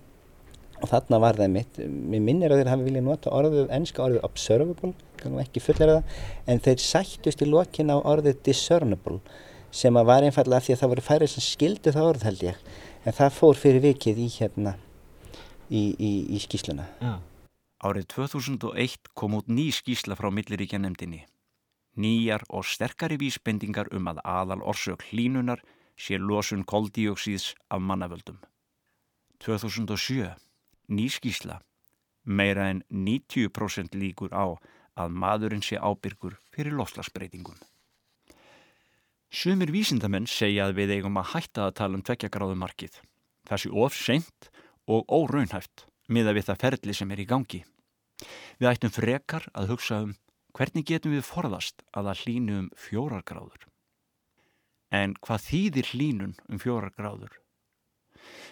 Og 0.81 0.89
þarna 0.89 1.19
var 1.21 1.37
það 1.37 1.51
mitt, 1.53 1.77
mér 1.77 2.23
minnir 2.25 2.53
að 2.55 2.63
þeir 2.63 2.71
hafi 2.71 2.85
viljað 2.87 3.03
nota 3.05 3.33
orðið, 3.37 3.67
ennska 3.75 4.01
orðið 4.01 4.23
observable, 4.25 4.95
kannski 5.19 5.43
ekki 5.43 5.61
fullera 5.61 5.99
það, 5.99 6.15
en 6.49 6.61
þeir 6.65 6.81
sættust 6.81 7.43
í 7.45 7.49
lokin 7.51 7.93
á 7.93 8.01
orðið 8.01 8.39
discernible 8.47 9.19
sem 9.71 9.97
að 9.97 10.07
var 10.11 10.27
einfallega 10.27 10.65
því 10.65 10.75
að 10.75 10.81
það 10.81 10.93
voru 10.93 11.03
færið 11.07 11.33
sem 11.33 11.45
skildu 11.45 11.93
það 11.95 12.07
orð 12.11 12.25
held 12.27 12.45
ég, 12.45 12.61
en 13.05 13.17
það 13.17 13.35
fór 13.39 13.59
fyrir 13.59 13.83
vikið 13.87 14.21
í 14.21 14.27
hérna, 14.35 14.75
í, 15.71 15.83
í, 15.95 16.11
í 16.35 16.41
skýsluna. 16.43 16.87
Ja. 17.01 17.17
Árið 17.81 18.11
2001 18.13 19.09
kom 19.17 19.39
út 19.39 19.47
ný 19.49 19.71
skýsla 19.73 20.17
frá 20.19 20.29
Milliríkja 20.29 20.77
nefndinni. 20.77 21.23
Nýjar 21.97 22.43
og 22.53 22.67
sterkari 22.67 23.17
vísbendingar 23.19 23.89
um 23.95 24.05
að 24.11 24.21
aðal 24.21 24.61
orsök 24.61 25.01
hlínunar 25.09 25.63
sé 25.97 26.19
losun 26.21 26.61
koldíóksíðs 26.63 27.55
af 27.73 27.81
mannavöldum. 27.81 28.37
2007 29.41 30.29
ný 30.93 31.09
skísla, 31.09 31.61
meira 32.23 32.69
en 32.69 32.83
90% 32.91 33.97
líkur 33.97 34.29
á 34.29 34.53
að 35.01 35.17
maðurinn 35.23 35.65
sé 35.65 35.79
ábyrgur 35.81 36.37
fyrir 36.53 36.77
loslasbreytingum. 36.77 37.57
Sumir 39.31 39.69
vísindamenn 39.71 40.25
segja 40.27 40.65
að 40.67 40.81
við 40.81 40.97
eigum 40.97 41.15
að 41.21 41.29
hætta 41.31 41.69
að 41.69 41.77
tala 41.79 41.95
um 41.95 42.01
tveggjagráðumarkið. 42.03 42.97
Það 43.47 43.61
sé 43.63 43.69
of 43.71 43.95
seint 43.95 44.49
og 44.91 45.07
óraunhæft 45.07 45.85
miða 46.11 46.33
við 46.35 46.49
það 46.49 46.59
ferli 46.65 46.95
sem 46.97 47.13
er 47.15 47.21
í 47.23 47.27
gangi. 47.29 47.61
Við 48.59 48.69
ættum 48.73 48.91
frekar 48.91 49.47
að 49.55 49.71
hugsa 49.71 50.01
um 50.03 50.11
hvernig 50.51 50.83
getum 50.89 51.15
við 51.15 51.23
forðast 51.23 51.85
að 51.95 52.09
það 52.09 52.25
hlínu 52.25 52.57
um 52.59 52.67
fjórar 52.75 53.23
gráður. 53.23 53.63
En 54.91 55.15
hvað 55.23 55.47
þýðir 55.47 55.93
hlínun 55.93 56.35
um 56.51 56.59
fjórar 56.59 56.91
gráður? 56.91 57.39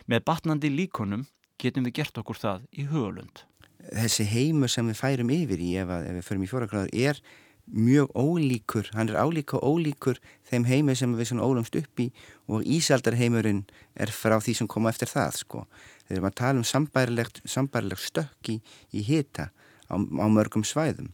Með 0.07 0.23
batnandi 0.31 0.71
líkonum 0.71 1.27
getum 1.59 1.89
við 1.89 1.97
gert 1.99 2.23
okkur 2.23 2.39
það 2.39 2.63
í 2.71 2.87
hugulund. 2.87 3.43
Þessi 3.83 4.29
heimu 4.31 4.71
sem 4.71 4.87
við 4.87 4.99
færum 5.01 5.35
yfir 5.35 5.59
í 5.59 5.73
ef, 5.83 5.91
að, 5.91 6.07
ef 6.07 6.19
við 6.21 6.27
förum 6.29 6.47
í 6.47 6.51
fjóra 6.53 6.71
gráður 6.71 6.95
er 6.95 7.21
mjög 7.69 8.09
ólíkur, 8.17 8.89
hann 8.93 9.09
er 9.11 9.19
álíka 9.19 9.59
ólíkur 9.61 10.19
þeim 10.49 10.65
heimi 10.69 10.95
sem 10.97 11.13
við 11.17 11.31
svona 11.31 11.45
ólumst 11.45 11.77
upp 11.79 12.01
í 12.01 12.09
og 12.49 12.65
Ísaldarheimurinn 12.65 13.63
er 13.95 14.13
frá 14.13 14.39
því 14.41 14.57
sem 14.59 14.71
koma 14.71 14.93
eftir 14.93 15.11
það 15.11 15.39
sko. 15.43 15.63
Þegar 16.09 16.25
maður 16.25 16.39
tala 16.41 16.63
um 16.63 16.67
sambærilegt, 16.67 17.41
sambærilegt 17.45 18.07
stökk 18.09 18.53
í, 18.55 18.59
í 18.93 19.05
hita 19.05 19.51
á, 19.89 19.95
á 19.95 20.25
mörgum 20.29 20.65
svæðum. 20.65 21.13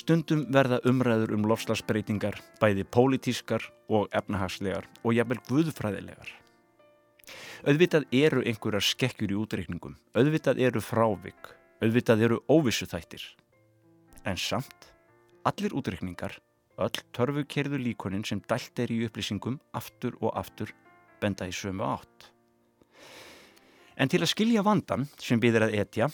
Stundum 0.00 0.46
verða 0.48 0.78
umræður 0.88 1.34
um 1.36 1.42
lofslagsbreytingar 1.50 2.38
bæði 2.60 2.86
pólitískar 2.88 3.66
og 3.92 4.06
efnahagslegar 4.16 4.86
og 5.04 5.12
jafnvel 5.12 5.40
guðfræðilegar. 5.48 6.30
Auðvitað 7.68 8.06
eru 8.16 8.40
einhverjar 8.40 8.86
skekkjur 8.86 9.34
í 9.34 9.36
útreikningum, 9.42 9.98
auðvitað 10.16 10.62
eru 10.64 10.80
frávik, 10.80 11.50
auðvitað 11.84 12.24
eru 12.24 12.38
óvissu 12.48 12.88
þættir. 12.88 13.26
En 14.24 14.40
samt, 14.40 14.88
allir 15.44 15.76
útreikningar, 15.76 16.38
öll 16.80 17.04
törfukerðu 17.12 17.82
líkonin 17.84 18.24
sem 18.24 18.40
dælt 18.48 18.80
er 18.80 18.92
í 18.94 19.02
upplýsingum 19.04 19.58
aftur 19.76 20.16
og 20.22 20.32
aftur 20.32 20.72
benda 21.20 21.44
í 21.44 21.52
sömu 21.52 21.84
átt. 21.84 22.30
En 24.00 24.08
til 24.08 24.22
að 24.24 24.32
skilja 24.32 24.64
vandan 24.64 25.10
sem 25.20 25.42
býðir 25.42 25.68
að 25.68 25.76
etja 25.82 26.08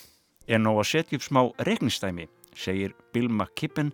er 0.51 0.59
nóg 0.59 0.83
að 0.83 0.91
setja 0.91 1.21
upp 1.21 1.29
smá 1.29 1.45
regnistæmi 1.69 2.27
segir 2.57 2.95
Bill 3.13 3.29
McKibben 3.29 3.93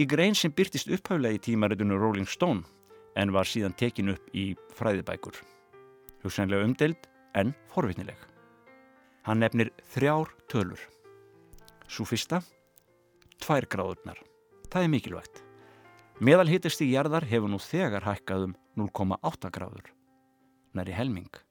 í 0.00 0.06
grein 0.08 0.36
sem 0.38 0.52
byrtist 0.56 0.90
upphæflega 0.92 1.36
í 1.36 1.42
tímaritunum 1.46 2.00
Rolling 2.00 2.28
Stone 2.28 2.64
en 3.20 3.32
var 3.34 3.48
síðan 3.48 3.76
tekin 3.76 4.14
upp 4.14 4.32
í 4.32 4.52
fræðibækur. 4.76 5.36
Hugsanlega 6.24 6.64
umdelt 6.64 7.08
en 7.36 7.52
forvitnileg. 7.72 8.16
Hann 9.28 9.42
nefnir 9.42 9.70
þrjár 9.92 10.32
tölur. 10.50 10.80
Svo 11.86 12.06
fyrsta, 12.08 12.40
tvær 13.42 13.68
gráðurnar. 13.70 14.18
Það 14.72 14.86
er 14.86 14.92
mikilvægt. 14.96 15.42
Meðal 16.22 16.48
hittist 16.48 16.82
í 16.84 16.92
jarðar 16.92 17.26
hefur 17.28 17.52
nú 17.52 17.60
þegar 17.60 18.06
hækkað 18.06 18.48
um 18.48 18.58
0,8 18.80 19.52
gráður. 19.52 19.92
Næri 20.72 20.94
helming 20.96 21.42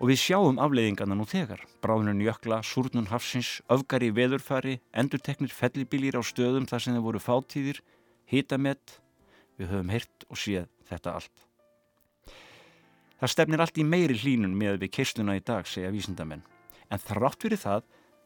og 0.00 0.10
við 0.10 0.20
sjáum 0.20 0.60
afleiðingarna 0.62 1.16
nú 1.18 1.26
þegar. 1.28 1.62
Bráðunum 1.84 2.22
jökla, 2.24 2.60
súrnun 2.66 3.08
hafsins, 3.10 3.60
öfgar 3.72 4.04
í 4.04 4.10
veðurfari, 4.14 4.78
endurteknir 4.92 5.54
fellibílir 5.54 6.18
á 6.18 6.22
stöðum 6.24 6.68
þar 6.70 6.84
sem 6.84 6.96
þeir 6.96 7.06
voru 7.06 7.22
fátíðir, 7.22 7.80
hitamett, 8.30 8.98
við 9.58 9.72
höfum 9.72 9.92
hirt 9.94 10.28
og 10.28 10.40
séð 10.40 10.70
þetta 10.90 11.16
allt. 11.18 11.44
Það 13.20 13.32
stefnir 13.32 13.62
allt 13.64 13.78
í 13.78 13.86
meiri 13.86 14.16
hlínun 14.18 14.56
með 14.58 14.80
við 14.82 14.94
keisluna 14.98 15.36
í 15.38 15.44
dag, 15.44 15.66
segja 15.68 15.92
vísindamenn. 15.94 16.42
En 16.90 17.00
þrátt 17.00 17.44
fyrir 17.44 17.60
það 17.62 17.84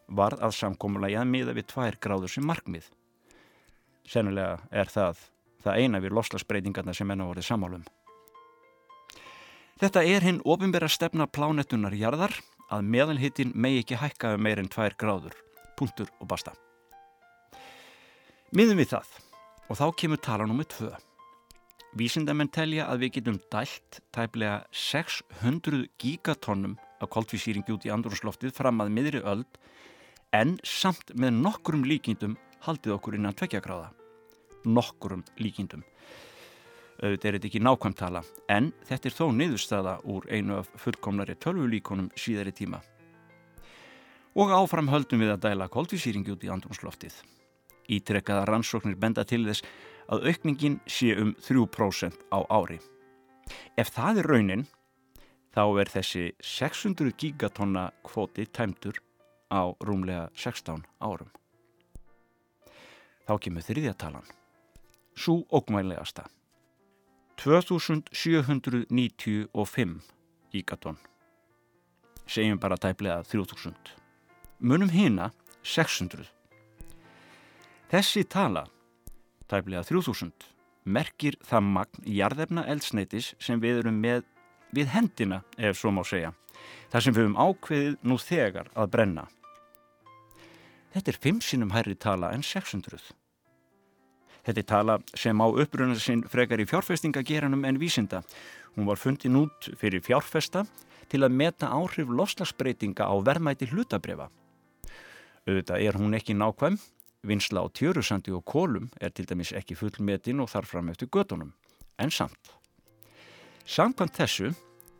var 0.09 0.35
að 0.41 0.55
samkómulega 0.57 1.21
að 1.21 1.29
miða 1.29 1.53
við 1.55 1.69
tvær 1.69 1.99
gráður 2.01 2.33
sem 2.33 2.47
markmið. 2.49 2.89
Sennilega 4.09 4.57
er 4.73 4.89
það 4.89 5.21
það 5.63 5.83
eina 5.83 6.01
við 6.01 6.15
loslasbreytingarna 6.17 6.95
sem 6.95 7.09
enn 7.11 7.23
á 7.23 7.29
orðið 7.29 7.47
samálum. 7.49 7.85
Þetta 9.79 10.01
er 10.03 10.25
hinn 10.27 10.41
ofinbæra 10.43 10.89
stefna 10.91 11.23
plánettunar 11.31 11.93
jarðar 11.95 12.33
að 12.67 12.87
meðalhittin 12.91 13.53
megi 13.55 13.77
ekki 13.79 13.99
hækka 14.01 14.33
um 14.35 14.41
meirinn 14.43 14.67
tvær 14.67 14.91
gráður, 14.99 15.37
punktur 15.79 16.09
og 16.19 16.27
basta. 16.27 16.51
Miðum 18.51 18.81
við 18.81 18.89
það 18.91 19.13
og 19.71 19.79
þá 19.79 19.85
kemur 20.01 20.19
tala 20.19 20.49
nummið 20.49 20.67
tvö. 20.73 20.89
Vísindamenn 21.95 22.51
telja 22.51 22.89
að 22.91 23.05
við 23.05 23.13
getum 23.15 23.39
dælt 23.55 24.01
tæplega 24.11 24.57
600 24.75 25.87
gigatonnum 26.03 26.75
af 26.99 27.13
koltvísýringi 27.15 27.77
út 27.77 27.87
í 27.87 27.93
andrúnsloftið 27.95 28.51
fram 28.59 28.83
að 28.83 28.91
miðri 28.97 29.23
öld 29.23 29.61
en 30.35 30.57
samt 30.67 31.15
með 31.15 31.39
nokkurum 31.39 31.87
líkindum 31.87 32.35
haldið 32.67 32.97
okkur 32.97 33.15
innan 33.15 33.39
tvekjagráða. 33.39 33.93
Nokkurum 34.67 35.23
líkindum 35.39 35.87
auðvitað 36.99 37.27
er 37.29 37.35
þetta 37.37 37.47
ekki 37.49 37.61
nákvæmtala 37.63 38.21
en 38.51 38.71
þetta 38.87 39.09
er 39.09 39.15
þó 39.15 39.25
niðurstaða 39.35 39.95
úr 40.11 40.27
einu 40.29 40.59
af 40.59 40.69
fullkomnari 40.81 41.35
tölvulíkonum 41.39 42.09
síðari 42.19 42.53
tíma. 42.55 42.81
Og 44.35 44.51
áfram 44.53 44.91
höldum 44.91 45.23
við 45.23 45.33
að 45.33 45.43
dæla 45.47 45.69
koldvísýringi 45.71 46.33
út 46.35 46.45
í 46.45 46.51
andrumsloftið. 46.53 47.15
Ítrekkaða 47.89 48.45
rannsóknir 48.49 48.99
benda 48.99 49.25
til 49.25 49.45
þess 49.47 49.65
að 50.09 50.27
aukningin 50.29 50.79
sé 50.87 51.15
um 51.17 51.33
3% 51.39 52.27
á 52.29 52.39
ári. 52.49 52.79
Ef 53.77 53.91
það 53.95 54.21
er 54.21 54.29
raunin, 54.29 54.65
þá 55.55 55.63
er 55.81 55.91
þessi 55.91 56.25
600 56.45 57.15
gigatonna 57.17 57.89
kvoti 58.05 58.45
tæmtur 58.45 59.01
á 59.49 59.73
rúmlega 59.81 60.29
16 60.35 60.85
árum. 61.01 61.31
Þá 63.25 63.33
kemur 63.41 63.65
þriðjatalan. 63.65 64.27
Svo 65.17 65.43
ógmælegasta. 65.53 66.29
2795 67.39 70.03
gigatonn. 70.51 70.97
Segjum 72.27 72.59
bara 72.59 72.75
tæplega 72.77 73.23
3000. 73.23 73.73
Munum 74.59 74.89
hina 74.91 75.31
600. 75.63 76.27
Þessi 77.89 78.23
tala, 78.27 78.67
tæplega 79.47 79.83
3000, 79.87 80.31
merkir 80.83 81.35
það 81.47 81.61
magn 81.77 82.03
jarðefna 82.05 82.65
eldsneitis 82.67 83.35
sem 83.39 83.59
við 83.63 83.79
erum 83.85 84.01
með 84.03 84.23
við 84.75 84.87
hendina, 84.91 85.39
ef 85.57 85.77
svo 85.79 85.91
má 85.95 86.03
segja. 86.03 86.33
Það 86.91 87.03
sem 87.03 87.13
við 87.15 87.23
höfum 87.23 87.39
ákveðið 87.39 87.95
nú 88.03 88.17
þegar 88.19 88.67
að 88.75 88.91
brenna. 88.97 89.31
Þetta 90.91 91.11
er 91.13 91.21
fimm 91.23 91.39
sinnum 91.41 91.71
hærri 91.71 91.95
tala 91.95 92.33
en 92.35 92.43
600. 92.43 92.99
Þetta 94.45 94.61
er 94.61 94.67
tala 94.67 94.97
sem 95.17 95.41
á 95.41 95.47
upprunna 95.47 95.97
sinn 95.99 96.23
frekar 96.27 96.61
í 96.61 96.67
fjárfestingageranum 96.69 97.65
en 97.67 97.79
vísinda. 97.79 98.21
Hún 98.75 98.87
var 98.87 98.99
fundin 99.01 99.35
út 99.35 99.71
fyrir 99.79 100.03
fjárfesta 100.05 100.65
til 101.09 101.23
að 101.25 101.35
meta 101.35 101.71
áhrif 101.73 102.09
loslasbreytinga 102.09 103.07
á 103.09 103.15
verðmæti 103.25 103.67
hlutabrefa. 103.71 104.29
Auðvitað 105.47 105.83
er 105.83 105.97
hún 105.97 106.15
ekki 106.15 106.35
nákvæm, 106.37 106.77
vinsla 107.25 107.65
á 107.65 107.67
tjörusandi 107.73 108.31
og 108.35 108.45
kólum 108.45 108.89
er 109.01 109.11
til 109.11 109.25
dæmis 109.27 109.51
ekki 109.57 109.75
fullmetin 109.75 110.39
og 110.39 110.51
þarfram 110.51 110.91
eftir 110.93 111.09
gödunum, 111.09 111.51
en 111.97 112.11
samt. 112.11 112.53
Samkvæmt 113.65 114.15
þessu 114.17 114.53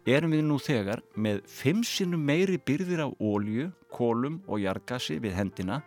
erum 0.09 0.33
við 0.33 0.43
nú 0.47 0.57
þegar 0.61 1.03
með 1.15 1.43
fimm 1.47 1.83
sinnum 1.85 2.25
meiri 2.25 2.57
byrðir 2.57 3.05
af 3.05 3.15
ólju, 3.21 3.69
kólum 3.93 4.41
og 4.47 4.61
jargasi 4.63 5.19
við 5.21 5.37
hendina 5.37 5.81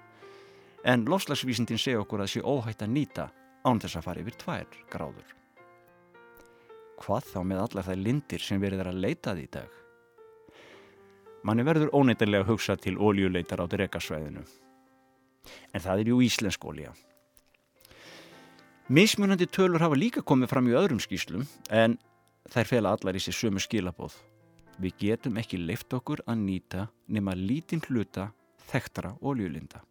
en 0.84 1.06
loslasvísindin 1.06 1.78
segja 1.78 2.02
okkur 2.02 2.24
að 2.24 2.32
sé 2.34 2.42
óhætt 2.42 2.82
að 2.82 2.94
nýta 2.96 3.28
án 3.66 3.80
þess 3.82 3.98
að 3.98 4.06
fara 4.06 4.22
yfir 4.22 4.38
tvær 4.40 4.80
gráður. 4.92 5.30
Hvað 7.02 7.30
þá 7.32 7.38
með 7.50 7.62
allar 7.64 7.86
það 7.88 8.02
lindir 8.06 8.42
sem 8.42 8.60
verður 8.62 8.92
að 8.92 9.00
leita 9.02 9.34
því 9.34 9.46
í 9.46 9.52
dag? 9.56 9.78
Manni 11.42 11.64
verður 11.66 11.90
óneitarlega 11.98 12.44
að 12.44 12.52
hugsa 12.52 12.76
til 12.78 12.94
óljuleitar 13.02 13.62
á 13.62 13.66
drekasvæðinu. 13.66 14.44
En 15.74 15.82
það 15.82 16.02
er 16.04 16.10
jú 16.12 16.20
íslensk 16.22 16.64
ólja. 16.68 16.92
Mismunandi 18.92 19.48
tölur 19.50 19.82
hafa 19.82 19.98
líka 19.98 20.22
komið 20.22 20.50
fram 20.52 20.68
í 20.70 20.76
öðrum 20.78 21.00
skýslum 21.02 21.46
en 21.70 21.96
þær 22.50 22.70
fela 22.70 22.92
allar 22.94 23.18
í 23.18 23.22
sér 23.22 23.38
sömu 23.38 23.62
skilabóð. 23.62 24.14
Við 24.82 24.98
getum 25.00 25.38
ekki 25.40 25.58
leift 25.60 25.94
okkur 25.94 26.22
að 26.26 26.42
nýta 26.42 26.86
nema 27.10 27.34
lítinn 27.38 27.82
hluta 27.88 28.30
þekktara 28.70 29.16
óljulinda. 29.22 29.82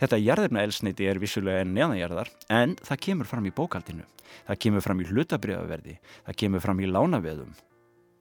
Þetta 0.00 0.20
jarðefna 0.20 0.64
elsneiti 0.64 1.08
er 1.08 1.20
vissulega 1.22 1.64
enn 1.64 1.74
neðanjarðar 1.76 2.30
en 2.56 2.76
það 2.80 3.02
kemur 3.06 3.30
fram 3.30 3.48
í 3.48 3.54
bókaldinu, 3.54 4.06
það 4.48 4.60
kemur 4.64 4.84
fram 4.84 5.00
í 5.02 5.08
hlutabriðaverði, 5.10 5.96
það 6.26 6.38
kemur 6.42 6.64
fram 6.64 6.80
í 6.80 6.90
lánaveðum 6.90 7.56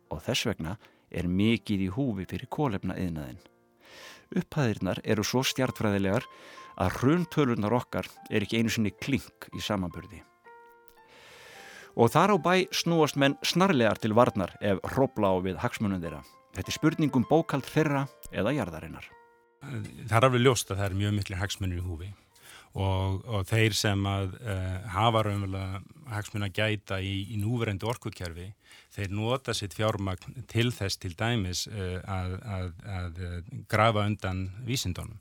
og 0.09 0.23
þess 0.25 0.49
vegna 0.49 0.77
er 1.09 1.29
mikið 1.29 1.85
í 1.85 1.91
húfi 1.93 2.25
fyrir 2.29 2.49
kólefna 2.53 2.97
yðnaðin. 2.99 3.39
Upphæðirnar 4.39 5.01
eru 5.03 5.25
svo 5.25 5.41
stjartfræðilegar 5.45 6.27
að 6.79 6.97
hruntölunar 6.99 7.75
okkar 7.79 8.09
er 8.29 8.45
ekki 8.45 8.61
einu 8.61 8.73
sinni 8.73 8.93
klink 8.93 9.49
í 9.57 9.63
samanburði. 9.63 10.21
Og 11.99 12.11
þar 12.13 12.35
á 12.35 12.37
bæ 12.37 12.53
snúast 12.75 13.17
menn 13.19 13.39
snarlegar 13.43 13.99
til 13.99 14.13
varnar 14.15 14.53
ef 14.61 14.79
hrópla 14.93 15.33
á 15.33 15.35
við 15.43 15.61
hagsmunum 15.63 16.03
þeirra. 16.03 16.21
Þetta 16.55 16.69
er 16.71 16.77
spurningum 16.77 17.29
bókald 17.29 17.67
þeirra 17.67 18.05
eða 18.31 18.55
jarðarinnar 18.61 19.09
það 19.61 20.17
er 20.17 20.27
alveg 20.27 20.43
ljóst 20.43 20.71
að 20.71 20.81
það 20.81 20.89
er 20.89 20.97
mjög 21.03 21.15
miklu 21.17 21.39
hagsmunir 21.39 21.81
í 21.81 21.85
húfi. 21.85 22.09
Og, 22.77 23.23
og 23.25 23.47
þeir 23.49 23.73
sem 23.73 24.03
að 24.05 24.35
uh, 24.43 24.75
hafa 24.93 25.23
raunverulega 25.25 25.79
hagsmun 26.13 26.45
að 26.45 26.59
gæta 26.59 26.99
í, 27.01 27.15
í 27.33 27.39
núverendu 27.41 27.89
orkukerfi 27.89 28.51
þeir 28.93 29.15
nota 29.17 29.55
sitt 29.57 29.73
fjármagn 29.73 30.43
til 30.49 30.69
þess 30.75 31.01
til 31.01 31.15
dæmis 31.17 31.63
uh, 31.71 31.97
að, 32.05 32.35
að, 32.45 32.69
að 32.99 33.23
grafa 33.71 34.05
undan 34.05 34.45
vísindunum. 34.67 35.17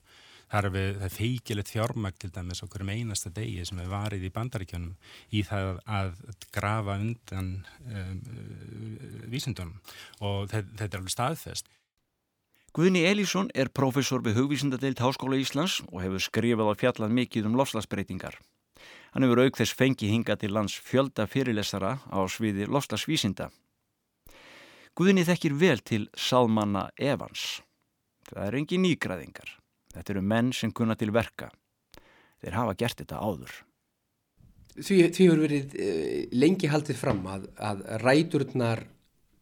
Það 0.48 0.64
er, 0.64 0.70
við, 0.72 0.90
það 0.96 1.07
er 1.09 1.14
feikilegt 1.14 1.72
fjármægt 1.72 2.20
til 2.22 2.31
dæmis 2.33 2.62
okkur 2.64 2.85
um 2.85 2.92
einasta 2.92 3.33
degi 3.37 3.64
sem 3.68 3.81
er 3.83 3.90
varið 3.92 4.29
í 4.29 4.33
bandaríkjónum 4.33 4.94
í 5.37 5.42
það 5.44 5.83
að 5.98 6.22
grafa 6.57 6.96
undan 7.01 7.51
um, 7.85 8.14
vísindunum. 9.29 9.77
Og 10.20 10.48
þetta, 10.53 10.72
þetta 10.81 10.88
er 10.88 11.03
alveg 11.03 11.16
staðfest. 11.16 11.68
Guðni 12.79 13.01
Elísson 13.11 13.49
er 13.59 13.73
professor 13.75 14.21
við 14.23 14.37
Hugvísindadeild 14.38 15.01
Háskóla 15.03 15.35
Íslands 15.43 15.81
og 15.88 15.99
hefur 15.99 16.23
skrifað 16.23 16.69
á 16.71 16.75
fjallan 16.79 17.14
mikið 17.17 17.49
um 17.49 17.57
lofslagsbreytingar. 17.59 18.37
Hann 19.11 19.25
hefur 19.27 19.41
auk 19.43 19.57
þess 19.59 19.75
fengi 19.75 20.07
hinga 20.07 20.37
til 20.38 20.53
lands 20.55 20.77
fjölda 20.87 21.25
fyrirlesara 21.27 21.97
á 22.07 22.19
sviði 22.31 22.69
lofslagsvísinda. 22.71 23.49
Guðni 24.95 25.25
þekkir 25.27 25.57
vel 25.59 25.83
til 25.83 26.07
Salmanna 26.14 26.85
Evans. 26.95 27.64
Það 28.31 28.47
er 28.47 28.59
engi 28.61 28.79
nýgraðingar. 28.85 29.51
Þetta 29.97 30.14
eru 30.14 30.23
menn 30.23 30.53
sem 30.55 30.71
kunna 30.71 30.95
til 30.95 31.11
verka. 31.11 31.49
Þeir 32.38 32.61
hafa 32.61 32.77
gert 32.79 33.03
þetta 33.03 33.19
áður. 33.19 33.57
Því, 34.79 35.01
hefur 35.19 35.43
verið 35.49 35.75
uh, 35.75 36.14
lengi 36.31 36.71
haldið 36.71 37.03
fram 37.03 37.27
að, 37.27 37.51
að 37.59 37.83
ræturnar 38.07 38.85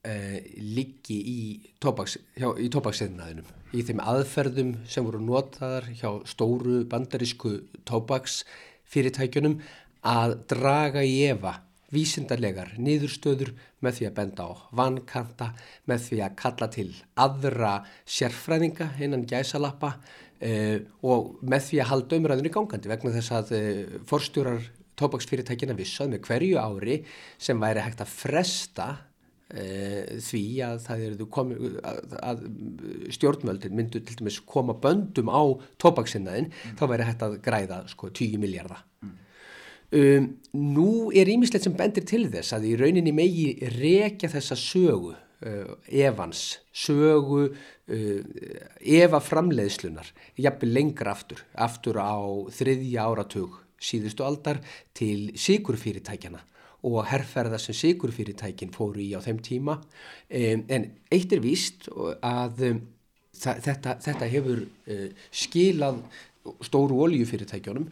uh, 0.07 0.39
liggi 0.63 1.19
í 1.19 1.41
tópaksseðnaðinum. 1.83 3.51
Í 3.77 3.83
þeim 3.85 4.01
aðferðum 4.01 4.73
sem 4.89 5.05
voru 5.07 5.21
notaðar 5.23 5.91
hjá 5.91 6.11
stóru 6.29 6.85
bandarísku 6.89 7.59
tópaksfyrirtækjunum 7.89 9.59
að 10.07 10.37
draga 10.51 11.03
í 11.05 11.19
efa 11.29 11.59
vísindarlegar 11.95 12.75
niðurstöður 12.83 13.53
með 13.85 13.99
því 13.99 14.07
að 14.09 14.15
benda 14.17 14.47
á 14.47 14.53
vankanta, 14.81 15.51
með 15.87 16.07
því 16.09 16.23
að 16.27 16.39
kalla 16.41 16.69
til 16.75 16.89
aðra 17.23 17.75
sérfræðinga 18.17 18.89
innan 19.03 19.27
gæsalappa 19.29 19.93
uh, 19.97 20.79
og 21.07 21.37
með 21.43 21.69
því 21.69 21.83
að 21.83 21.91
halda 21.93 22.21
umræðinu 22.21 22.55
gangandi 22.57 22.91
vegna 22.91 23.15
þess 23.15 23.37
að 23.39 23.55
uh, 23.59 24.01
forstjórar 24.09 24.67
tópaksfyrirtækina 24.97 25.77
vissað 25.77 26.15
með 26.15 26.25
hverju 26.27 26.61
ári 26.61 27.01
sem 27.39 27.61
væri 27.61 27.85
hægt 27.85 28.03
að 28.03 28.15
fresta 28.15 28.89
því 29.47 30.41
að 30.67 30.81
það 30.83 31.03
eru 31.07 31.27
komið 31.31 31.77
að, 31.87 32.41
stjórnvöldin 33.15 33.77
myndu 33.79 34.01
til 34.03 34.17
dæmis 34.19 34.41
koma 34.43 34.75
böndum 34.83 35.31
á 35.31 35.55
tópaksinnaðin 35.79 36.49
mm. 36.51 36.73
þá 36.81 36.83
væri 36.91 37.07
hægt 37.07 37.23
að 37.23 37.37
græða 37.45 37.79
sko 37.93 38.11
10 38.11 38.41
miljardar 38.43 38.83
mm. 39.05 39.13
Um, 39.95 40.33
nú 40.51 41.13
er 41.15 41.29
ímislegt 41.31 41.63
sem 41.63 41.75
bendir 41.79 42.03
til 42.11 42.25
þess 42.27 42.57
að 42.57 42.65
í 42.67 42.73
rauninni 42.81 43.13
megi 43.15 43.53
rekja 43.77 44.27
þessa 44.33 44.57
sögu 44.59 45.13
uh, 45.15 45.77
Evans, 45.87 46.57
sögu 46.75 47.45
uh, 47.47 48.41
Eva 48.83 49.21
framleiðslunar 49.23 50.11
jafnveg 50.43 50.73
lengra 50.73 51.15
aftur, 51.15 51.45
aftur 51.55 52.01
á 52.03 52.19
þriðja 52.51 53.07
áratug 53.07 53.61
síðustu 53.79 54.27
aldar 54.27 54.59
til 54.91 55.31
sigurfyrirtækjana 55.39 56.43
og 56.87 57.01
herrferða 57.11 57.59
sem 57.61 57.77
sigurfyrirtækin 57.77 58.75
fóru 58.75 59.03
í 59.03 59.11
á 59.19 59.21
þeim 59.25 59.41
tíma 59.43 59.81
en 60.31 60.87
eitt 61.13 61.33
er 61.35 61.43
víst 61.43 61.89
að 62.23 62.63
þetta, 63.37 63.97
þetta 64.05 64.31
hefur 64.31 64.63
uh, 64.63 65.09
skilað 65.35 65.99
stóru 66.63 67.03
oljufyrirtækjunum 67.09 67.89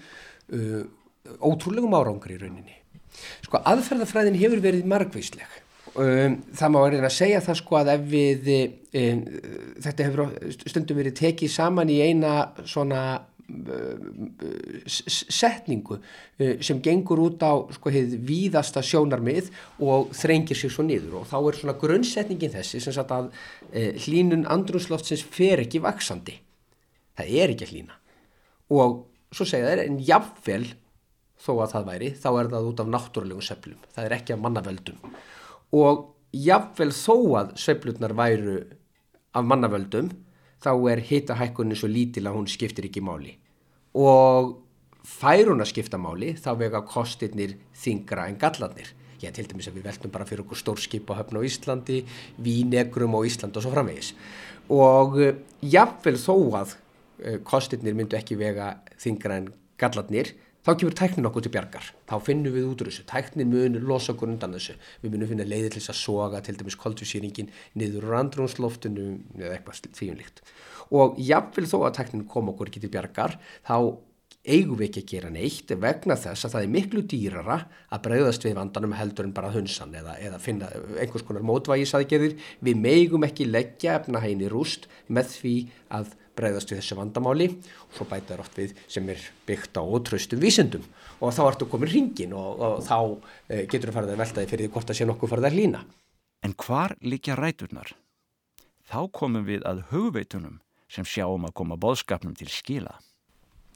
og 0.54 1.50
ótrúlegum 1.54 1.94
árangri 1.96 2.36
í 2.36 2.40
rauninni. 2.42 2.76
Sko 3.44 3.60
aðferðafræðin 3.70 4.38
hefur 4.38 4.62
verið 4.64 4.88
margvísleg. 4.90 5.60
Um, 5.94 6.40
það 6.56 6.72
má 6.74 6.78
verið 6.82 7.04
að 7.06 7.14
segja 7.14 7.42
það 7.44 7.58
sko 7.60 7.76
að 7.78 7.90
ef 7.92 8.06
við, 8.10 8.48
um, 8.98 9.20
þetta 9.84 10.06
hefur 10.08 10.32
stundum 10.64 10.98
verið 10.98 11.16
tekið 11.20 11.52
saman 11.54 11.92
í 11.92 12.00
eina 12.02 12.32
svona 12.66 13.02
setningu 14.86 15.98
uh, 15.98 16.54
sem 16.64 16.80
gengur 16.84 17.20
út 17.26 17.42
á 17.44 17.52
sko 17.76 17.92
hefð 17.92 18.16
víðasta 18.28 18.82
sjónarmið 18.84 19.50
og 19.84 20.14
þrengir 20.16 20.58
sér 20.58 20.72
svo 20.72 20.86
niður. 20.86 21.20
Og 21.22 21.28
þá 21.30 21.36
er 21.40 21.60
svona 21.60 21.76
grunnsetningin 21.80 22.54
þessi 22.54 22.80
sem 22.84 22.96
sagt 22.96 23.12
að 23.14 23.30
uh, 23.30 23.90
hlínun 24.06 24.48
andrunsloftsins 24.50 25.24
fer 25.24 25.64
ekki 25.66 25.82
vaksandi. 25.84 26.38
Það 27.14 27.36
er 27.42 27.54
ekki 27.54 27.68
að 27.68 27.76
hlína 27.76 28.00
og 28.72 29.04
svo 29.34 29.46
segja 29.48 29.70
þeir 29.70 29.84
en 29.84 30.00
jafnvel 30.02 30.64
þó 31.44 31.52
að 31.58 31.72
það 31.74 31.88
væri, 31.90 32.10
þá 32.16 32.28
er 32.32 32.50
það 32.52 32.68
út 32.70 32.80
af 32.80 32.90
náttúrulegum 32.94 33.44
söflum, 33.44 33.80
það 33.92 34.06
er 34.06 34.16
ekki 34.16 34.34
af 34.34 34.42
mannavöldum. 34.44 35.14
Og 35.74 36.04
jáfnvel 36.34 36.90
þó 36.94 37.16
að 37.40 37.54
söflutnar 37.60 38.14
væru 38.16 38.56
af 39.34 39.46
mannavöldum 39.46 40.12
þá 40.64 40.72
er 40.92 41.02
hitahækkunni 41.04 41.76
svo 41.76 41.90
lítil 41.90 42.26
að 42.28 42.38
hún 42.38 42.50
skiptir 42.50 42.88
ekki 42.88 43.02
máli. 43.04 43.36
Og 44.00 44.54
fær 45.04 45.50
hún 45.50 45.62
að 45.62 45.72
skipta 45.74 46.00
máli 46.00 46.32
þá 46.40 46.52
vega 46.62 46.82
kostirnir 46.88 47.58
þingra 47.76 48.28
en 48.30 48.38
gallarnir. 48.40 48.94
Ég 49.22 49.32
til 49.32 49.46
dæmis 49.48 49.68
að 49.70 49.78
við 49.78 49.88
veltum 49.88 50.12
bara 50.12 50.26
fyrir 50.28 50.44
okkur 50.44 50.60
stórskip 50.60 51.10
á 51.12 51.20
höfn 51.20 51.38
á 51.40 51.46
Íslandi, 51.46 52.02
Vínegrum 52.40 53.16
á 53.16 53.20
Ísland 53.24 53.56
og 53.56 53.64
svo 53.64 53.72
framvegis. 53.72 54.12
Og 54.72 55.20
eh, 55.20 55.36
jáfnvel 55.64 56.16
þó 56.20 56.34
að 56.60 56.74
eh, 57.22 57.38
kostirnir 57.44 57.96
myndu 57.96 58.18
ekki 58.18 58.36
vega 58.40 58.74
þingra 59.00 59.38
en 59.40 59.52
gallarnir 59.80 60.32
þá 60.64 60.70
kemur 60.80 60.96
tæknin 60.98 61.28
okkur 61.28 61.44
til 61.44 61.52
bjargar, 61.54 61.90
þá 62.08 62.14
finnum 62.24 62.54
við 62.54 62.68
út 62.70 62.84
úr 62.84 62.90
þessu, 62.90 63.04
tæknin 63.10 63.50
mun 63.52 63.80
losa 63.84 64.14
okkur 64.14 64.32
undan 64.32 64.56
þessu, 64.56 64.78
við 65.02 65.14
munum 65.14 65.30
finna 65.32 65.46
leiðir 65.48 65.74
til 65.74 65.82
þess 65.82 65.92
að 65.92 66.00
soga 66.00 66.40
til 66.44 66.56
dæmis 66.60 66.78
koldvísýringin 66.80 67.52
niður 67.80 68.08
úr 68.08 68.16
andrúnsloftinu 68.22 69.10
eða 69.40 69.58
eitthvað 69.58 69.92
þvíunlíkt 69.98 70.42
og 70.94 71.20
jáfnvel 71.20 71.68
þó 71.68 71.78
að 71.86 71.94
tæknin 72.00 72.26
kom 72.28 72.50
okkur 72.52 72.70
ekki 72.70 72.82
til 72.84 72.92
bjargar, 72.92 73.38
þá 73.64 73.96
eigum 74.44 74.76
við 74.76 74.90
ekki 74.90 75.02
að 75.02 75.12
gera 75.12 75.30
neitt 75.32 75.70
vegna 75.80 76.16
þess 76.20 76.44
að 76.44 76.54
það 76.54 76.66
er 76.66 76.72
miklu 76.74 77.02
dýrara 77.08 77.56
að 77.88 78.02
breyðast 78.04 78.44
við 78.44 78.58
vandanum 78.58 78.96
heldur 78.96 79.28
en 79.28 79.32
bara 79.36 79.52
hunsan 79.54 79.94
eða, 79.96 80.18
eða 80.20 80.40
finna 80.42 80.68
einhvers 81.00 81.24
konar 81.24 81.46
mótvægisaðgerðir, 81.48 82.36
við 82.60 82.82
megum 82.84 83.24
ekki 83.24 83.48
leggja 83.48 83.96
efna 84.02 84.20
hægni 84.20 84.50
rúst 84.52 84.84
með 85.08 85.32
því 85.38 85.54
að 85.96 86.12
breyðast 86.38 86.72
við 86.72 86.80
þessu 86.80 86.98
vandamáli 86.98 87.48
og 87.54 87.96
svo 87.96 88.06
bætaður 88.10 88.44
oft 88.44 88.58
við 88.58 88.74
sem 88.90 89.08
er 89.12 89.22
byggt 89.48 89.78
á 89.78 89.82
ótröstum 89.82 90.42
vísendum 90.42 90.86
og 91.20 91.34
þá 91.36 91.42
ertu 91.46 91.68
komin 91.70 91.92
hringin 91.92 92.34
og, 92.38 92.64
og 92.64 92.82
þá 92.86 92.98
e, 93.48 93.64
getur 93.70 93.90
þú 93.90 93.96
farið 93.98 94.14
að 94.14 94.22
veltaði 94.24 94.50
fyrir 94.50 94.66
því 94.66 94.72
hvort 94.74 94.90
það 94.90 95.00
sé 95.00 95.08
nokkuð 95.08 95.34
farið 95.34 95.48
að 95.50 95.58
lína. 95.60 95.84
En 96.44 96.56
hvar 96.60 96.96
líkja 97.00 97.38
ræturnar? 97.40 97.94
Þá 98.84 99.00
komum 99.16 99.46
við 99.46 99.64
að 99.68 99.84
hugveitunum 99.92 100.60
sem 100.92 101.06
sjáum 101.08 101.46
að 101.48 101.56
koma 101.56 101.80
bóðskapnum 101.80 102.36
til 102.36 102.50
skila. 102.52 102.98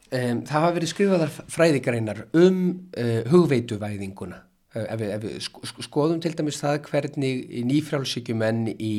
Um, 0.09 0.45
það 0.49 0.55
hafa 0.55 0.75
verið 0.77 0.93
skrifaðar 0.93 1.33
fræðikareinar 1.53 2.21
um 2.37 2.61
uh, 2.97 3.25
hugveituvæðinguna 3.29 4.43
Eh, 4.43 4.48
ef 4.77 5.01
við, 5.01 5.13
ef 5.15 5.23
við 5.25 5.85
skoðum 5.87 6.21
til 6.21 6.35
dæmis 6.37 6.59
það 6.61 6.79
hvernig 6.91 7.47
nýfrálsíkjumenn 7.69 8.75
í 8.75 8.97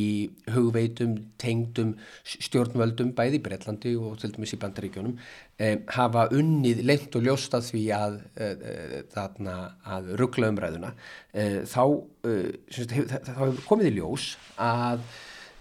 hugveitum, 0.50 1.16
tengdum 1.42 1.94
stjórnvöldum 2.26 3.12
bæði 3.18 3.38
í 3.38 3.44
Breitlandi 3.46 3.94
og 4.00 4.18
til 4.22 4.32
dæmis 4.34 4.56
í 4.56 4.60
Bandaríkjónum 4.64 5.16
eh, 5.62 5.78
hafa 5.94 6.28
unnið 6.34 6.82
lengt 6.90 7.18
og 7.20 7.28
ljóst 7.28 7.54
að 7.54 7.70
því 7.70 7.84
að, 8.00 8.20
eh, 8.42 9.00
þarna, 9.14 9.58
að 9.86 10.14
ruggla 10.22 10.50
umræðuna 10.56 10.94
eh, 11.34 11.62
þá, 11.70 11.84
eh, 12.26 12.54
þá 12.74 13.34
hefur 13.44 13.66
komið 13.70 13.92
í 13.92 13.98
ljós 14.00 14.32
að 14.58 15.06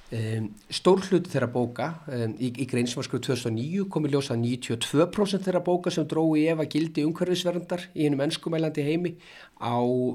Um, 0.08 0.46
stór 0.72 1.02
hluti 1.04 1.28
þeirra 1.28 1.50
bóka 1.52 1.86
um, 2.08 2.30
í, 2.40 2.48
í 2.48 2.64
grein 2.64 2.86
sem 2.88 2.96
var 2.96 3.04
skrið 3.04 3.26
2009 3.26 3.82
komi 3.92 4.08
ljósa 4.08 4.38
92% 4.40 5.44
þeirra 5.44 5.60
bóka 5.66 5.92
sem 5.92 6.06
drói 6.08 6.46
ef 6.48 6.62
að 6.62 6.70
gildi 6.72 7.04
umhverfisverndar 7.04 7.84
í 7.92 8.06
hennum 8.06 8.22
ennskumælandi 8.24 8.86
heimi 8.86 9.12
á 9.60 9.76
uh, 9.76 10.14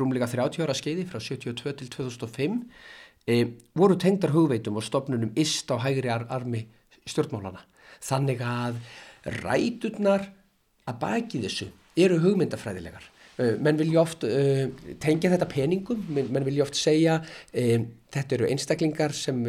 rúmlega 0.00 0.30
30 0.32 0.64
ára 0.64 0.76
skeiði 0.78 1.04
frá 1.10 1.20
72 1.20 1.74
til 1.82 1.90
2005 1.92 2.56
um, 2.56 3.52
voru 3.76 3.98
tengdar 4.00 4.32
hugveitum 4.32 4.80
og 4.80 4.88
stopnunum 4.88 5.36
ist 5.36 5.68
á 5.68 5.76
hægri 5.76 6.08
ar 6.08 6.24
armi 6.32 6.64
stjórnmálana 7.04 7.66
þannig 8.00 8.40
að 8.40 8.80
ræturnar 9.42 10.24
að 10.88 11.00
baki 11.04 11.44
þessu 11.44 11.68
eru 12.00 12.16
hugmyndafræðilegar 12.24 13.12
menn 13.38 13.78
vilja 13.78 14.02
oft 14.02 14.24
uh, 14.26 14.66
tengja 15.02 15.30
þetta 15.30 15.46
peningum, 15.50 16.02
menn, 16.10 16.30
menn 16.34 16.46
vilja 16.46 16.64
oft 16.66 16.78
segja 16.78 17.20
um, 17.22 17.86
þetta 18.08 18.34
eru 18.38 18.46
einstaklingar 18.48 19.12
sem 19.12 19.42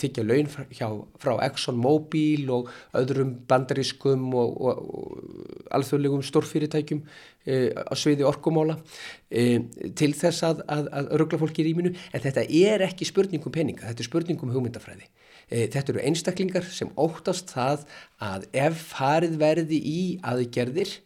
þykja 0.00 0.24
laun 0.24 0.48
hjá, 0.72 0.86
frá 1.20 1.34
Exxon 1.44 1.76
Mobil 1.76 2.48
og 2.50 2.70
öðrum 2.96 3.34
bandarískum 3.46 4.30
og, 4.32 4.54
og, 4.56 4.80
og 4.96 5.66
alþjóðlegum 5.76 6.24
stórfyrirtækjum 6.24 7.02
á 7.44 7.92
sviði 7.94 8.24
orkumóla 8.26 8.78
um, 8.80 9.68
til 10.00 10.10
þess 10.16 10.46
að, 10.48 10.64
að, 10.64 10.88
að 10.96 11.12
ruggla 11.20 11.42
fólki 11.44 11.62
í 11.62 11.68
rýminu 11.68 11.92
en 11.92 12.24
þetta 12.24 12.46
er 12.48 12.86
ekki 12.88 13.06
spurningum 13.06 13.52
peninga, 13.52 13.84
þetta 13.90 14.02
er 14.02 14.10
spurningum 14.10 14.54
hugmyndafræði. 14.56 15.10
Þetta 15.46 15.92
eru 15.92 16.00
einstaklingar 16.02 16.64
sem 16.74 16.88
óttast 16.98 17.52
það 17.54 17.84
að 18.18 18.48
ef 18.64 18.80
farið 18.96 19.36
verði 19.38 19.78
í 19.78 20.00
aðgerðir 20.26 20.96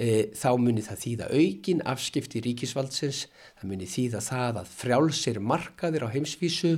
e, 0.00 0.30
þá 0.32 0.50
munir 0.56 0.86
það 0.86 1.02
þýða 1.04 1.28
aukin 1.36 1.82
afskipti 1.92 2.42
ríkisvaldsins, 2.46 3.26
það 3.60 3.70
muni 3.72 3.88
þýða 3.90 4.22
það 4.24 4.60
að 4.62 4.72
frjálsir 4.80 5.40
markaðir 5.44 6.06
á 6.08 6.12
heimsvísu 6.14 6.72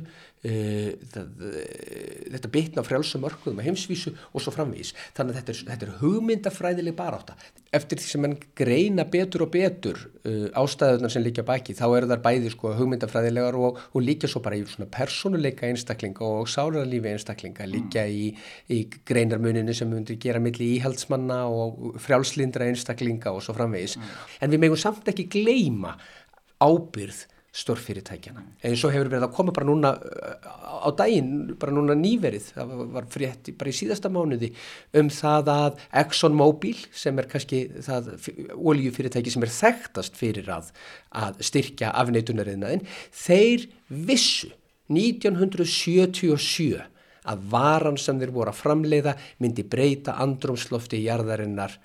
uh, 0.49 0.91
það, 1.13 1.29
uh, 1.47 2.29
þetta 2.35 2.51
bitna 2.53 2.85
frjálsum 2.87 3.23
markaðum 3.25 3.63
á 3.63 3.67
heimsvísu 3.67 4.13
og 4.33 4.43
svo 4.43 4.53
framvís 4.55 4.93
þannig 5.17 5.35
að 5.35 5.41
þetta 5.41 5.53
er, 5.55 5.61
þetta 5.71 5.89
er 5.89 5.95
hugmyndafræðileg 6.03 6.97
baráta 6.99 7.37
eftir 7.73 8.01
því 8.01 8.09
sem 8.09 8.25
mann 8.25 8.37
greina 8.59 9.07
betur 9.09 9.47
og 9.47 9.53
betur 9.55 10.01
uh, 10.27 10.49
ástæðunar 10.63 11.13
sem 11.15 11.25
líka 11.25 11.45
baki 11.47 11.77
þá 11.79 11.85
eru 11.89 12.11
þar 12.11 12.25
bæði 12.27 12.55
sko, 12.55 12.75
hugmyndafræðilegar 12.79 13.59
og, 13.61 13.83
og 13.93 14.07
líka 14.07 14.31
svo 14.31 14.43
bara 14.45 14.59
í 14.59 14.65
svona 14.69 14.91
persónuleika 14.93 15.69
einstaklinga 15.71 16.27
og 16.27 16.51
sálarlífi 16.53 17.13
einstaklinga 17.15 17.69
líka 17.71 18.07
í, 18.07 18.33
í 18.73 18.83
greinarmuninu 19.09 19.77
sem 19.77 19.91
myndir 19.91 20.21
gera 20.23 20.43
milli 20.43 20.75
íhaldsmanna 20.79 21.45
og 21.51 22.01
frjálslindra 22.03 22.69
einstaklinga 22.71 23.33
og 23.33 23.45
svo 23.47 23.57
framvís 23.57 23.99
en 24.41 24.53
við 24.53 24.67
megum 24.67 24.81
samt 24.81 25.09
ekki 25.13 25.31
gleima 25.33 25.97
ábyrð 26.63 27.27
stórfyrirtækjana. 27.53 28.43
En 28.65 28.77
svo 28.81 28.89
hefur 28.93 29.11
verið 29.13 29.27
að 29.27 29.35
koma 29.37 29.53
bara 29.53 29.67
núna 29.69 29.91
á 29.93 30.89
daginn, 30.97 31.53
bara 31.61 31.75
núna 31.75 31.95
nýverið, 31.99 32.47
það 32.57 32.73
var 32.95 33.09
frétt 33.13 33.51
bara 33.61 33.73
í 33.73 33.77
síðasta 33.77 34.09
mánuði 34.13 34.49
um 34.97 35.11
það 35.13 35.51
að 35.53 35.83
ExxonMobil 36.03 36.79
sem 36.97 37.21
er 37.21 37.29
kannski 37.29 37.61
það 37.85 38.09
oljufyrirtæki 38.57 39.35
sem 39.35 39.45
er 39.45 39.53
þekktast 39.53 40.17
fyrir 40.17 40.49
að, 40.55 40.73
að 41.13 41.45
styrkja 41.45 41.93
afneitunariðnaðin, 42.01 42.89
þeir 43.13 43.69
vissu 44.09 44.49
1977 44.93 46.81
að 47.23 47.47
varan 47.53 47.99
sem 48.01 48.19
þeir 48.19 48.33
voru 48.35 48.51
að 48.51 48.61
framleiða 48.65 49.15
myndi 49.45 49.63
breyta 49.69 50.17
andrumslofti 50.25 50.99
í 50.99 51.07
jarðarinnar 51.07 51.77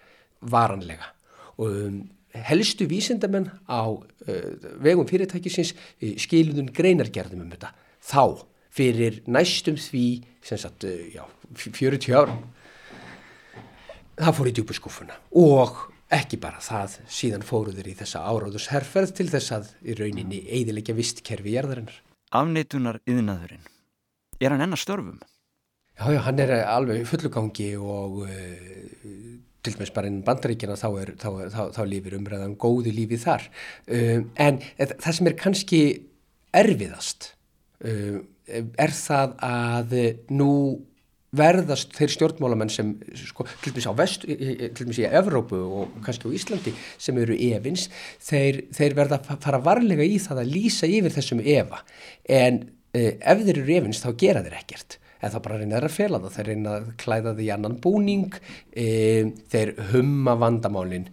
varanlega 0.48 1.12
og 1.58 1.68
um, 1.68 2.00
helstu 2.48 2.88
vísindamenn 2.90 3.50
á 3.66 3.82
uh, 3.88 4.04
vegum 4.84 5.08
fyrirtækisins 5.10 5.74
uh, 5.74 6.14
skiluðun 6.20 6.72
greinargerðum 6.76 7.46
um 7.46 7.52
þetta 7.54 7.74
þá 8.04 8.46
fyrir 8.78 9.22
næstum 9.26 9.78
því 9.82 10.06
sem 10.46 10.62
sagt, 10.62 10.86
uh, 10.86 11.06
já, 11.14 11.24
40 11.58 12.14
ára 12.18 12.38
það 14.18 14.36
fór 14.40 14.50
í 14.50 14.56
djúbu 14.58 14.78
skúfuna 14.78 15.18
og 15.38 15.86
ekki 16.14 16.40
bara 16.40 16.62
það, 16.64 17.00
síðan 17.12 17.46
fóruður 17.46 17.90
í 17.92 17.96
þessa 18.00 18.24
áráðus 18.28 18.70
herrferð 18.72 19.16
til 19.18 19.28
þess 19.32 19.56
að 19.58 19.72
í 19.84 19.96
rauninni 19.98 20.44
eidilegja 20.48 20.96
vistkerfi 20.96 21.58
jarðarinnar. 21.58 21.98
Afneitunar 22.32 23.02
yðnaðurinn, 23.08 23.66
er 24.40 24.54
hann 24.54 24.64
enna 24.64 24.80
störfum? 24.80 25.20
Já, 25.98 26.08
já, 26.14 26.22
hann 26.28 26.40
er 26.40 26.54
alveg 26.70 27.08
fullugangi 27.10 27.72
og 27.82 28.22
til 29.68 29.76
dæmis 29.78 29.94
bara 29.96 30.10
inn 30.10 30.24
bandaríkjana 30.26 30.80
þá, 30.80 30.88
er, 31.04 31.14
þá, 31.20 31.30
þá, 31.54 31.62
þá 31.76 31.82
lífir 31.92 32.18
umræðan 32.18 32.58
góðu 32.60 32.96
lífið 32.96 33.24
þar. 33.28 33.48
Um, 33.86 34.28
en 34.48 34.62
það 34.80 35.18
sem 35.20 35.32
er 35.32 35.40
kannski 35.40 35.82
erfiðast 36.58 37.32
um, 37.84 38.22
er 38.48 38.94
það 38.96 39.34
að 39.44 39.98
nú 40.32 40.54
verðast 41.38 41.92
þeir 41.98 42.14
stjórnmálamenn 42.14 42.72
sem 42.72 42.94
sko, 43.20 43.46
til 43.62 43.74
dæmis 43.76 43.90
á 43.92 43.94
vest, 43.98 44.24
til 44.24 44.86
dæmis 44.86 45.02
í 45.02 45.08
Evrópu 45.10 45.60
og 45.60 45.98
kannski 46.06 46.32
á 46.32 46.36
Íslandi 46.38 46.72
sem 46.96 47.18
eru 47.20 47.36
evins, 47.50 47.90
þeir, 48.24 48.64
þeir 48.76 48.96
verða 48.98 49.20
að 49.20 49.44
fara 49.44 49.60
varlega 49.64 50.08
í 50.08 50.16
það 50.24 50.44
að 50.44 50.54
lýsa 50.56 50.88
yfir 50.88 51.16
þessum 51.18 51.44
eva 51.44 51.84
en 52.24 52.64
uh, 52.64 53.12
ef 53.20 53.44
þeir 53.44 53.60
eru 53.60 53.76
evins 53.82 54.02
þá 54.04 54.10
gera 54.24 54.46
þeir 54.46 54.58
ekkert 54.62 54.98
en 55.22 55.34
þá 55.34 55.40
bara 55.46 55.58
reyna 55.62 55.78
þeir 55.78 55.88
að 55.90 55.96
fela 55.96 56.20
það, 56.24 56.36
þeir 56.36 56.50
reyna 56.52 56.76
að 56.76 56.92
klæða 57.02 57.34
því 57.38 57.50
annan 57.56 57.80
búning, 57.84 58.38
e, 58.72 58.88
þeir 59.52 59.74
humma 59.92 60.38
vandamálinn 60.40 61.10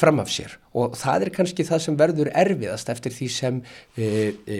fram 0.00 0.22
af 0.22 0.30
sér 0.30 0.54
og 0.78 0.94
það 0.98 1.26
er 1.26 1.32
kannski 1.34 1.66
það 1.66 1.84
sem 1.84 1.98
verður 1.98 2.30
erfiðast 2.38 2.92
eftir 2.92 3.14
því 3.14 3.28
sem 3.34 3.60
e, 3.98 4.08
e, 4.46 4.58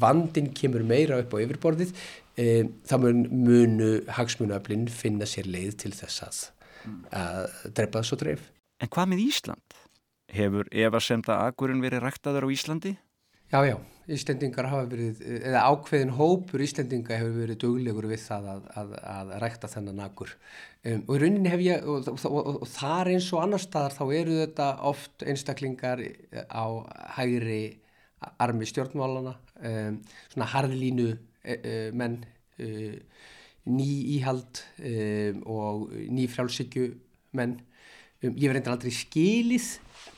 vandin 0.00 0.50
kemur 0.56 0.86
meira 0.88 1.20
upp 1.20 1.36
á 1.36 1.42
yfirborðið, 1.44 1.92
þá 2.34 2.94
mun, 2.98 3.20
munu 3.30 3.90
hagsmunuöflin 4.10 4.88
finna 4.90 5.28
sér 5.28 5.46
leið 5.46 5.76
til 5.84 5.92
þess 5.94 6.24
að, 6.24 6.40
að 7.14 7.52
drepa 7.76 8.00
það 8.00 8.08
svo 8.08 8.18
dreif. 8.24 8.48
En 8.82 8.90
hvað 8.90 9.12
með 9.12 9.22
Ísland? 9.28 9.76
Hefur 10.34 10.66
Eva 10.74 10.98
Semta 11.04 11.38
Akurinn 11.46 11.84
verið 11.84 12.02
ræktaður 12.02 12.48
á 12.48 12.54
Íslandi? 12.56 12.96
Já, 13.54 13.60
já, 13.62 13.76
Íslendingar 14.10 14.66
hafa 14.66 14.86
verið, 14.90 15.20
eða 15.22 15.60
ákveðin 15.70 16.08
hópur 16.16 16.62
Íslendinga 16.64 17.14
hefur 17.20 17.36
verið 17.38 17.58
duglegur 17.62 18.08
við 18.10 18.24
það 18.24 18.48
að, 18.50 18.62
að, 18.80 18.94
að 19.12 19.28
rækta 19.44 19.68
þennan 19.70 20.00
akkur. 20.02 20.32
Um, 20.82 21.04
og 21.04 21.12
í 21.14 21.18
rauninni 21.22 21.52
hef 21.52 21.60
ég, 21.62 21.84
og, 21.86 22.08
og, 22.10 22.24
og, 22.26 22.48
og 22.64 22.72
þar 22.72 23.12
eins 23.12 23.28
og 23.30 23.44
annar 23.44 23.62
staðar 23.62 23.94
þá 23.94 24.02
eru 24.18 24.38
þetta 24.40 24.66
oft 24.90 25.22
einstaklingar 25.22 26.02
á 26.50 26.66
hægri 27.14 27.60
armi 28.42 28.66
stjórnmálana, 28.66 29.36
um, 29.70 30.00
svona 30.32 30.48
harðlínu 30.50 31.06
e, 31.14 31.54
e, 31.54 31.74
menn, 31.94 32.16
e, 32.58 32.96
ný 33.70 33.86
íhald 34.16 34.64
um, 34.80 35.44
og 35.54 35.94
ný 35.94 36.26
frjálsíkju 36.32 36.88
menn. 37.38 37.54
Um, 38.18 38.34
ég 38.34 38.50
verði 38.50 38.74
aldrei 38.74 38.96
skilið 38.98 39.70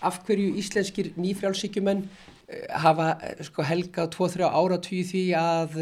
af 0.09 0.22
hverju 0.25 0.57
íslenskir 0.62 1.12
ný 1.20 1.37
frjálsíkju 1.37 1.85
menn 1.85 2.07
hafa 2.71 3.17
sko, 3.49 3.65
helgað 3.67 4.13
2-3 4.15 4.47
ára 4.47 4.79
tíu 4.83 5.07
því 5.07 5.25
að 5.41 5.81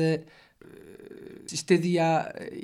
styðja 1.55 2.09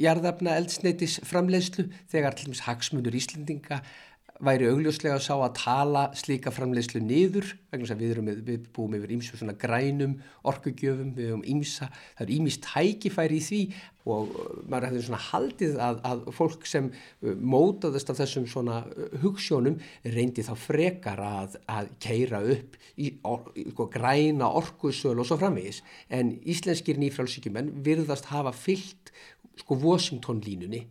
jarðafna 0.00 0.56
eldsneitis 0.56 1.18
framleiðslu 1.28 1.88
þegar 2.10 2.36
til 2.36 2.48
dæmis 2.48 2.64
hagsmunur 2.64 3.16
Íslendinga 3.16 3.82
væri 4.40 4.68
augljóslega 4.70 5.18
að 5.18 5.24
sá 5.26 5.34
að 5.36 5.56
tala 5.58 6.02
slíka 6.16 6.52
framleiðslu 6.54 7.02
niður 7.04 7.48
vegna 7.70 7.86
þess 7.86 7.94
að 7.94 8.02
við, 8.02 8.20
með, 8.24 8.42
við 8.46 8.66
búum 8.74 8.94
yfir 8.96 9.14
ímsu 9.14 9.38
svona 9.38 9.54
grænum 9.60 10.14
orkugjöfum, 10.48 11.10
við 11.16 11.30
hefum 11.30 11.42
ímsa 11.54 11.90
það 11.92 12.22
er 12.24 12.32
ímist 12.36 12.64
tækifæri 12.64 13.40
í 13.40 13.44
því 13.46 13.60
og 14.10 14.30
maður 14.70 14.86
hefði 14.88 15.02
svona 15.06 15.20
haldið 15.26 15.74
að, 15.84 16.00
að 16.08 16.22
fólk 16.34 16.64
sem 16.68 16.88
mótaðist 17.20 18.12
af 18.12 18.20
þessum 18.22 18.46
svona 18.48 18.78
hugssjónum 19.22 19.76
reyndi 20.16 20.44
þá 20.46 20.54
frekar 20.58 21.20
að, 21.24 21.58
að 21.68 21.92
keira 22.02 22.40
upp 22.40 22.78
í, 22.96 23.12
or, 23.28 23.44
í 23.54 23.68
sko, 23.74 23.90
græna 23.92 24.48
orkusöl 24.60 25.18
og 25.20 25.28
svo 25.28 25.36
framvegis. 25.40 25.82
En 26.08 26.32
íslenskir 26.48 26.98
nýfrálsíkjumenn 27.02 27.74
virðast 27.84 28.32
hafa 28.32 28.54
fyllt 28.56 29.12
sko 29.60 29.76
Washington 29.84 30.40
línunni 30.46 30.86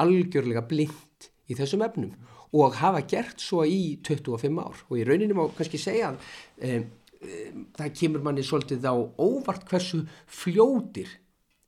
algjörlega 0.00 0.64
blind 0.68 1.30
í 1.50 1.56
þessum 1.58 1.84
efnum 1.84 2.14
og 2.56 2.76
hafa 2.80 3.02
gert 3.06 3.42
svo 3.42 3.62
í 3.66 3.98
25 4.06 4.60
ár 4.62 4.84
og 4.88 4.98
í 4.98 5.06
rauninni 5.06 5.36
má 5.36 5.44
kannski 5.54 5.78
segja 5.78 6.10
að 6.10 6.22
um, 6.66 6.86
um, 7.20 7.64
það 7.78 7.96
kemur 8.00 8.24
manni 8.26 8.44
svolítið 8.46 8.88
á 8.90 8.94
óvart 8.98 9.66
hversu 9.70 10.02
fljótir 10.26 11.12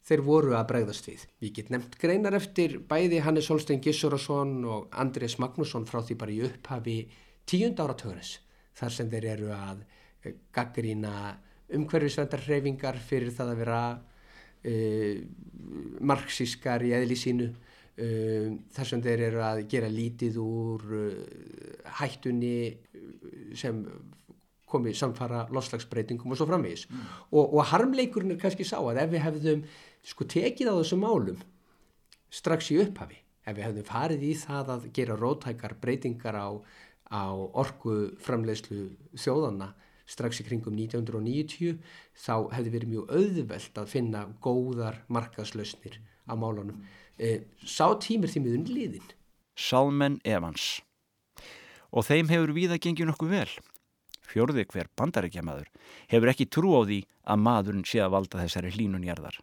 þeir 0.02 0.24
voru 0.26 0.56
að 0.58 0.68
bregðast 0.72 1.06
við. 1.06 1.26
Ég 1.46 1.54
get 1.54 1.70
nefnt 1.70 1.94
greinar 2.02 2.34
eftir 2.34 2.80
bæði 2.90 3.22
Hannes 3.22 3.48
Holstein 3.52 3.82
Gissurason 3.84 4.56
og 4.66 4.88
Andrés 4.98 5.38
Magnusson 5.38 5.86
frá 5.86 6.00
því 6.02 6.18
bara 6.18 6.34
í 6.34 6.40
upphafi 6.48 6.96
tíund 7.46 7.78
áratöðunis 7.78 8.36
þar 8.78 8.96
sem 8.96 9.10
þeir 9.12 9.28
eru 9.36 9.52
að 9.54 9.84
gaggrína 10.54 11.12
umhverfisvendarhreyfingar 11.72 12.98
fyrir 13.02 13.32
það 13.34 13.52
að 13.52 13.60
vera 13.62 13.82
uh, 13.94 15.14
marxískar 16.10 16.84
í 16.86 16.92
eðli 16.98 17.18
sínu 17.18 17.48
Um, 17.92 18.54
þar 18.72 18.88
sem 18.88 19.00
þeir 19.04 19.20
eru 19.26 19.40
að 19.44 19.58
gera 19.68 19.88
lítið 19.92 20.36
úr 20.40 20.84
uh, 20.96 21.88
hættunni 21.98 22.72
sem 23.52 23.82
komi 24.72 24.94
samfara 24.96 25.42
loslagsbreytingum 25.52 26.32
og 26.32 26.40
svo 26.40 26.46
framvegis 26.48 26.86
mm. 26.88 27.02
og, 27.36 27.52
og 27.52 27.66
harmleikurinn 27.68 28.32
er 28.32 28.40
kannski 28.40 28.64
sá 28.64 28.78
að 28.78 29.02
ef 29.02 29.12
við 29.12 29.24
hefðum 29.26 29.66
sko 30.08 30.24
tekið 30.24 30.70
á 30.72 30.74
þessum 30.78 31.04
málum 31.04 31.42
strax 32.32 32.70
í 32.72 32.78
upphafi 32.80 33.20
ef 33.44 33.58
við 33.58 33.66
hefðum 33.66 33.88
farið 33.90 34.24
í 34.24 34.32
það 34.40 34.72
að 34.78 34.88
gera 34.96 35.18
rótækar 35.20 35.76
breytingar 35.84 36.40
á, 36.40 36.48
á 37.12 37.24
orgu 37.28 37.98
framleiðslu 38.24 38.86
þjóðana 39.12 39.74
strax 40.08 40.40
í 40.40 40.48
kringum 40.48 40.80
1990 40.80 41.76
þá 42.24 42.34
hefði 42.56 42.74
verið 42.78 42.94
mjög 42.96 43.14
auðvelt 43.20 43.84
að 43.84 43.92
finna 43.92 44.24
góðar 44.40 45.02
markaðslausnir 45.12 46.00
á 46.24 46.32
málunum 46.40 46.80
sá 47.64 47.86
tímir 48.02 48.32
því 48.32 48.44
miðun 48.44 48.70
liðin. 48.70 49.12
Salmen 49.56 50.20
Evans. 50.24 50.80
Og 51.92 52.06
þeim 52.08 52.30
hefur 52.32 52.54
viða 52.56 52.80
gengið 52.80 53.10
nokkuð 53.10 53.34
vel. 53.36 53.50
Fjörði 54.32 54.64
hver 54.70 54.88
bandarækja 54.96 55.42
maður 55.44 55.68
hefur 56.08 56.30
ekki 56.32 56.48
trú 56.48 56.72
á 56.78 56.80
því 56.88 57.02
að 57.28 57.42
maðurinn 57.44 57.88
sé 57.88 58.00
að 58.00 58.14
valda 58.14 58.40
þessari 58.40 58.72
hlínunjarðar. 58.72 59.36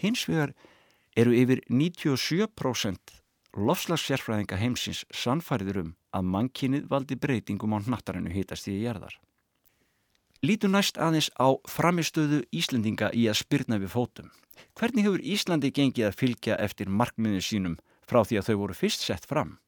Hins 0.00 0.26
vegar 0.28 0.52
eru 1.16 1.32
yfir 1.36 1.62
97% 1.68 3.16
lofslagssérfræðinga 3.56 4.60
heimsins 4.60 5.02
sannfæriður 5.10 5.82
um 5.84 5.94
að 6.14 6.28
mannkinnið 6.34 6.86
valdi 6.90 7.16
breytingum 7.18 7.74
á 7.74 7.78
nattarinnu 7.82 8.32
hitast 8.34 8.68
í 8.70 8.76
jarðar. 8.84 9.16
Lítu 10.40 10.70
næst 10.72 10.96
aðeins 10.96 11.26
á 11.36 11.52
framistöðu 11.68 12.38
Íslendinga 12.56 13.10
í 13.12 13.26
að 13.28 13.42
spyrna 13.42 13.76
við 13.76 13.90
fótum. 13.92 14.30
Hvernig 14.72 15.04
hefur 15.04 15.20
Íslandi 15.20 15.68
gengið 15.68 16.06
að 16.08 16.16
fylgja 16.16 16.56
eftir 16.64 16.88
markmiðinu 16.88 17.44
sínum 17.44 17.74
frá 18.08 18.22
því 18.24 18.38
að 18.40 18.48
þau 18.48 18.56
voru 18.62 18.78
fyrst 18.78 19.04
sett 19.04 19.28
fram? 19.28 19.58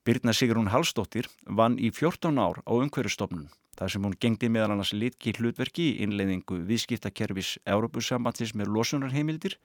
Birna 0.00 0.32
Sigrún 0.32 0.72
Hallstóttir 0.72 1.28
vann 1.44 1.76
í 1.76 1.92
14 1.92 2.40
ár 2.40 2.64
á 2.64 2.72
umhverjastofnun 2.72 3.50
þar 3.76 3.92
sem 3.92 4.08
hún 4.08 4.16
gengdi 4.16 4.48
meðal 4.48 4.78
annars 4.78 4.96
litki 4.96 5.36
hlutverki 5.36 5.90
í 5.90 5.96
innleiðingu 6.06 6.62
viðskiptakerfis 6.64 7.58
Európusambandsins 7.68 8.56
með 8.56 8.72
losunarheimildir 8.72 9.58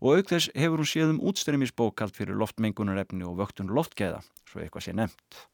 og 0.00 0.16
auk 0.16 0.32
þess 0.32 0.48
hefur 0.56 0.80
hún 0.80 0.88
séð 0.88 1.12
um 1.12 1.24
útstreymisbókald 1.28 2.16
fyrir 2.16 2.40
loftmengunarefni 2.40 3.28
og 3.28 3.36
vöktun 3.42 3.68
loftgæða, 3.68 4.24
svo 4.48 4.64
eitthvað 4.64 4.88
sé 4.88 4.96
nefnt. 4.96 5.44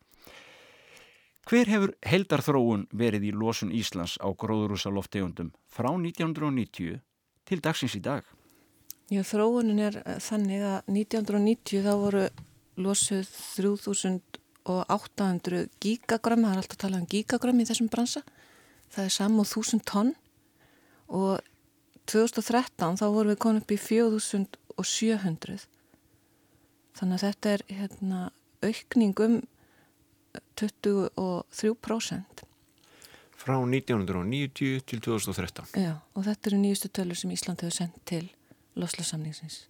Hver 1.48 1.66
hefur 1.70 1.94
heldarþróun 2.06 2.86
verið 2.92 3.24
í 3.30 3.32
losun 3.34 3.72
Íslands 3.74 4.18
á 4.20 4.28
gróðurúsa 4.28 4.90
loftegundum 4.92 5.52
frá 5.70 5.88
1990 5.92 7.00
til 7.48 7.60
dagsins 7.64 7.96
í 7.96 8.00
dag? 8.04 8.22
Já, 9.10 9.22
þróunin 9.26 9.80
er 9.82 9.94
þannig 10.22 10.62
að 10.62 10.84
1990 10.92 11.82
þá 11.86 11.94
voru 11.98 12.28
losuð 12.80 13.28
3800 13.56 15.68
gigagram, 15.82 16.44
það 16.46 16.52
er 16.52 16.58
alltaf 16.62 16.76
að 16.76 16.82
tala 16.84 17.00
um 17.00 17.10
gigagram 17.10 17.58
í 17.58 17.66
þessum 17.66 17.90
bransa, 17.90 18.20
það 18.94 19.04
er 19.08 19.14
saman 19.16 19.48
1000 19.48 19.82
tonn. 19.90 20.12
Og 21.10 21.34
2013 22.10 22.98
þá 23.00 23.06
vorum 23.10 23.30
við 23.32 23.42
konið 23.42 23.62
upp 23.64 23.72
í 23.74 23.82
4700 23.82 25.66
þannig 26.98 27.16
að 27.16 27.24
þetta 27.24 27.46
er 27.54 27.62
hérna, 27.70 28.20
aukning 28.66 29.16
um 29.24 29.34
23% 30.60 32.44
Frá 33.40 33.56
1990 33.56 34.82
til 34.84 35.00
2013 35.00 35.80
Já, 35.80 35.94
og 36.14 36.26
þetta 36.26 36.50
eru 36.50 36.58
nýjustu 36.64 36.88
tölur 36.92 37.18
sem 37.18 37.32
Ísland 37.34 37.64
hefur 37.64 37.76
sendt 37.76 38.02
til 38.08 38.26
loslasamningsins 38.78 39.62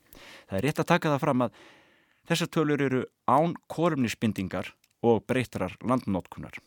Það 0.51 0.59
er 0.59 0.67
rétt 0.69 0.83
að 0.83 0.91
taka 0.95 1.15
það 1.15 1.25
fram 1.27 1.47
að 1.47 1.63
þessar 2.31 2.51
tölur 2.57 2.83
eru 2.89 3.05
án 3.31 3.55
korumnisbindingar 3.71 4.75
og 5.07 5.23
breytrar 5.27 5.79
landnótkunar 5.81 6.59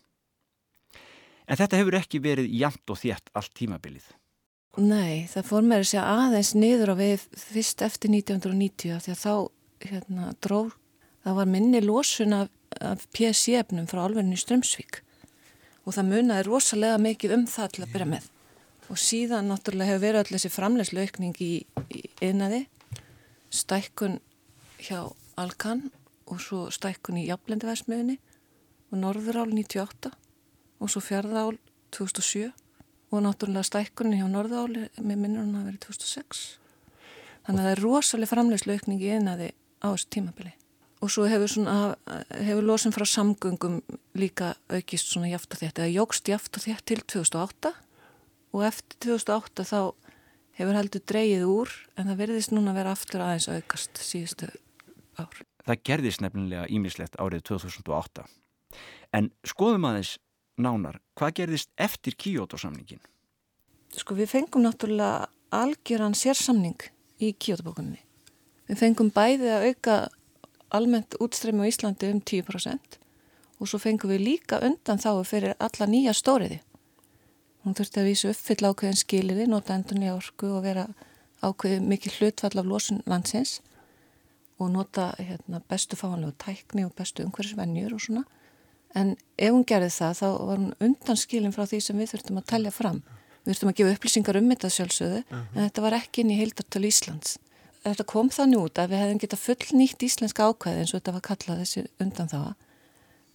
En 1.48 1.60
þetta 1.60 1.80
hefur 1.80 1.98
ekki 2.00 2.22
verið 2.24 2.52
jæmt 2.56 2.94
og 2.94 3.00
þétt 3.00 3.32
allt 3.36 3.52
tímabilið. 3.58 4.06
Nei, 4.82 5.28
það 5.30 5.50
fór 5.50 5.66
mér 5.68 5.84
að 5.84 5.90
segja 5.92 6.06
aðeins 6.10 6.54
niður 6.58 6.94
á 6.94 6.96
við 6.98 7.26
fyrst 7.38 7.84
eftir 7.86 8.14
1990 8.14 9.04
því 9.06 9.14
að 9.14 9.20
þá 9.22 9.34
hérna, 9.84 10.30
dróð, 10.42 10.72
það 11.26 11.38
var 11.40 11.52
minni 11.54 11.82
losun 11.84 12.38
af, 12.40 12.50
af 12.82 13.08
PSC-efnum 13.16 13.88
frá 13.90 14.04
alverðinu 14.06 14.38
í 14.38 14.42
Strömsvík 14.42 15.02
og 15.84 15.98
það 15.98 16.10
munaði 16.12 16.46
rosalega 16.48 17.02
mikið 17.02 17.36
um 17.38 17.48
það 17.50 17.74
til 17.76 17.84
að 17.84 17.92
byrja 17.94 18.10
með. 18.14 18.30
Og 18.92 19.00
síðan 19.00 19.50
náttúrulega 19.52 19.92
hefur 19.92 20.04
verið 20.04 20.22
allir 20.22 20.38
þessi 20.38 20.52
framlegslu 20.54 21.04
aukning 21.04 21.42
í, 21.44 21.52
í 21.92 22.02
einaði, 22.24 22.66
stækkun 23.54 24.20
hjá 24.80 25.12
Alkan 25.40 25.88
og 26.30 26.42
svo 26.44 26.68
stækkun 26.74 27.20
í 27.22 27.28
Jaflendivæsmiðunni 27.28 28.18
og 28.92 29.00
Norðurál 29.02 29.50
98 29.52 30.12
og 30.80 30.92
svo 30.92 31.02
Fjörðál 31.04 31.58
2007 31.96 32.52
og 33.14 33.22
náttúrulega 33.22 33.68
stækkunni 33.68 34.20
hjá 34.22 34.28
Norðáli 34.30 34.88
með 34.98 35.18
minnur 35.22 35.46
hún 35.46 35.60
að 35.60 35.70
vera 35.70 35.82
2006 35.86 36.44
þannig 37.46 37.60
að 37.60 37.64
það 37.64 37.72
er 37.74 37.84
rosalega 37.84 38.34
framlegslu 38.34 38.78
aukning 38.78 39.04
í 39.04 39.12
einaði 39.14 39.50
á 39.84 39.88
þessu 39.92 40.10
tímabili 40.16 40.54
og 41.04 41.12
svo 41.12 41.26
hefur, 41.28 41.52
svona, 41.52 41.96
hefur 42.32 42.64
losun 42.64 42.94
frá 42.96 43.04
samgöngum 43.10 43.82
líka 44.16 44.54
aukist 44.72 45.12
svona 45.12 45.32
jaft 45.34 45.52
og 45.52 45.60
þétt 45.60 45.82
eða 45.84 45.92
jógst 45.92 46.30
jaft 46.32 46.56
og 46.56 46.64
þétt 46.64 46.86
til 46.88 47.02
2008 47.04 47.74
og 48.54 48.66
eftir 48.70 49.00
2008 49.10 49.66
þá 49.68 49.80
hefur 50.60 50.78
heldur 50.78 51.04
dreyið 51.12 51.48
úr 51.50 51.74
en 51.98 52.08
það 52.12 52.22
verðist 52.22 52.54
núna 52.54 52.72
að 52.72 52.80
vera 52.80 52.94
aftur 52.96 53.26
aðeins 53.26 53.50
aukast 53.52 54.00
síðustu 54.00 54.48
ár. 55.20 55.44
Það 55.64 55.84
gerðist 55.90 56.24
nefnilega 56.24 56.70
ímislegt 56.72 57.20
árið 57.20 57.44
2008 57.52 58.28
en 59.14 59.30
skoðum 59.48 59.90
aðeins 59.90 60.16
nánar, 60.62 61.02
hvað 61.18 61.36
gerðist 61.42 61.72
eftir 61.82 62.16
Kyoto-samningin? 62.16 63.02
Sko 63.94 64.16
við 64.18 64.32
fengum 64.32 64.64
náttúrulega 64.66 65.28
algjöran 65.54 66.16
sérsamning 66.18 66.80
í 67.22 67.34
Kyoto-bókunni. 67.34 68.00
Við 68.70 68.80
fengum 68.80 69.12
bæði 69.14 69.52
að 69.54 69.66
auka 69.70 69.98
almennt 70.74 71.18
útstreymi 71.24 71.66
á 71.66 71.72
Íslandi 71.72 72.12
um 72.12 72.22
10% 72.22 73.00
og 73.60 73.70
svo 73.70 73.80
fengum 73.80 74.12
við 74.12 74.26
líka 74.28 74.60
undan 74.66 75.00
þá 75.00 75.24
fyrir 75.24 75.56
alla 75.60 75.88
nýja 75.88 76.14
stóriði. 76.18 76.60
Hún 77.64 77.78
þurfti 77.78 78.02
að 78.02 78.10
vísa 78.10 78.32
uppfyll 78.34 78.68
ákveðin 78.68 79.00
skiliði, 79.00 79.48
nota 79.48 79.78
endurni 79.78 80.12
orku 80.12 80.50
og 80.58 80.66
vera 80.66 80.88
ákveði 81.44 81.80
mikið 81.88 82.18
hlutfall 82.20 82.60
af 82.60 82.68
losun 82.68 83.04
landsins 83.08 83.62
og 84.60 84.72
nota 84.72 85.14
hérna, 85.20 85.62
bestu 85.70 85.98
fáanlegu 86.00 86.36
tækni 86.44 86.86
og 86.86 86.94
bestu 86.98 87.24
umhverfisvennjur 87.24 87.96
og 87.96 88.04
svona 88.04 88.26
en 88.98 89.16
ef 89.38 89.52
hún 89.54 89.66
gerði 89.68 89.92
það 89.94 90.18
þá 90.20 90.28
var 90.30 90.60
hún 90.62 90.74
undanskilin 90.88 91.56
frá 91.56 91.66
því 91.66 91.80
sem 91.82 92.00
við 92.00 92.14
þurftum 92.14 92.40
að 92.42 92.50
talja 92.52 92.74
fram 92.74 93.02
við 93.44 93.54
þurftum 93.54 93.72
að 93.72 93.80
gefa 93.80 93.96
upplýsingar 93.98 94.40
um 94.40 94.52
þetta 94.54 94.74
sjálfsögðu 94.78 95.22
uh 95.24 95.34
-huh. 95.34 95.48
en 95.56 95.64
þetta 95.64 95.86
var 95.86 95.98
ekki 96.00 96.22
inn 96.22 96.34
í 96.34 96.40
heildartölu 96.42 96.92
Íslands 96.92 97.38
þetta 97.84 98.06
kom 98.10 98.32
þannig 98.34 98.66
út 98.68 98.82
að 98.82 98.94
við 98.94 99.04
hefðum 99.04 99.22
getað 99.24 99.44
fullnýtt 99.44 100.06
íslenska 100.08 100.50
ákvæði 100.50 100.84
eins 100.84 100.94
og 100.94 101.02
þetta 101.02 101.16
var 101.16 101.26
kallað 101.30 101.64
þessi 101.64 101.86
undan 102.04 102.32
þá 102.32 102.42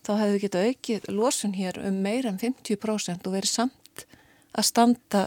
þá 0.06 0.12
hefðum 0.12 0.34
við 0.34 0.44
getað 0.46 0.68
aukið 0.68 1.08
losun 1.12 1.56
hér 1.58 1.80
um 1.84 2.02
meira 2.04 2.32
en 2.32 2.42
50% 2.42 3.28
og 3.28 3.36
verið 3.36 3.52
samt 3.52 4.06
að 4.56 4.68
standa 4.70 5.24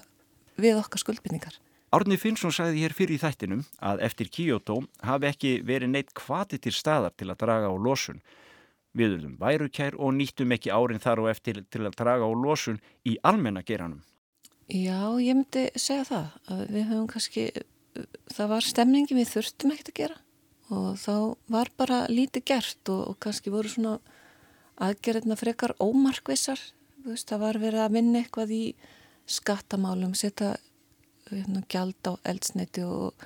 við 0.62 0.82
okkar 0.82 1.06
skuldbynningar 1.06 1.60
Árni 1.92 2.16
Finnsson 2.16 2.54
sagði 2.56 2.86
hér 2.86 2.96
fyrir 2.96 3.18
í 3.18 3.22
þættinum 3.22 3.66
að 3.84 4.06
eftir 4.08 4.30
Kyoto 4.32 4.78
hafi 5.04 5.28
ekki 5.28 5.58
verið 5.68 5.92
neitt 5.92 6.14
kvati 6.16 6.62
til 6.64 6.72
staðar 6.72 7.12
til 7.20 7.28
að 7.28 7.42
draga 7.44 7.68
á 7.68 7.76
losun 7.76 8.22
Við 8.92 9.14
erum 9.22 9.36
værukær 9.40 9.96
og 9.96 10.16
nýttum 10.18 10.52
ekki 10.52 10.72
árin 10.76 11.00
þar 11.00 11.24
og 11.24 11.30
eftir 11.32 11.62
til 11.72 11.86
að 11.88 11.96
draga 12.00 12.28
á 12.28 12.32
losun 12.36 12.82
í 13.08 13.16
almennageranum. 13.24 14.02
Já, 14.68 15.16
ég 15.20 15.36
myndi 15.36 15.64
segja 15.80 16.04
það. 16.08 16.26
Við 16.72 16.90
höfum 16.90 17.08
kannski, 17.12 17.46
það 18.32 18.52
var 18.54 18.66
stemningi 18.66 19.18
við 19.18 19.32
þurftum 19.36 19.74
ekkert 19.74 19.92
að 19.92 20.00
gera 20.02 20.20
og 20.72 21.00
þá 21.02 21.16
var 21.52 21.72
bara 21.78 22.04
lítið 22.08 22.46
gert 22.48 22.92
og, 22.94 23.02
og 23.12 23.18
kannski 23.24 23.52
voru 23.52 23.72
svona 23.72 23.98
aðgerðina 24.82 25.36
frekar 25.38 25.74
ómarkvissar. 25.84 26.62
Veist, 27.04 27.28
það 27.28 27.42
var 27.44 27.60
verið 27.60 27.84
að 27.84 27.98
vinna 27.98 28.22
eitthvað 28.22 28.54
í 28.56 28.62
skattamálum, 29.30 30.14
setja 30.16 30.54
hérna, 31.28 31.64
gjald 31.70 32.08
á 32.08 32.14
eldsneiti 32.32 32.86
og, 32.88 33.26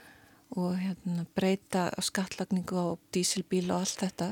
og 0.57 0.73
hérna, 0.79 1.27
breyta 1.37 1.91
skattlagningu 2.01 2.81
á 2.81 2.87
dísilbíl 3.13 3.69
og 3.69 3.83
allt 3.83 4.01
þetta. 4.07 4.31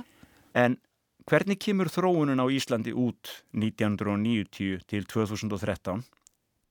En 0.58 0.80
Hvernig 1.24 1.56
kemur 1.63 1.88
þróunun 1.88 2.41
á 2.43 2.52
Íslandi 2.52 2.91
út 2.91 3.30
1990 3.56 4.82
til 4.91 5.06
2013 5.08 6.02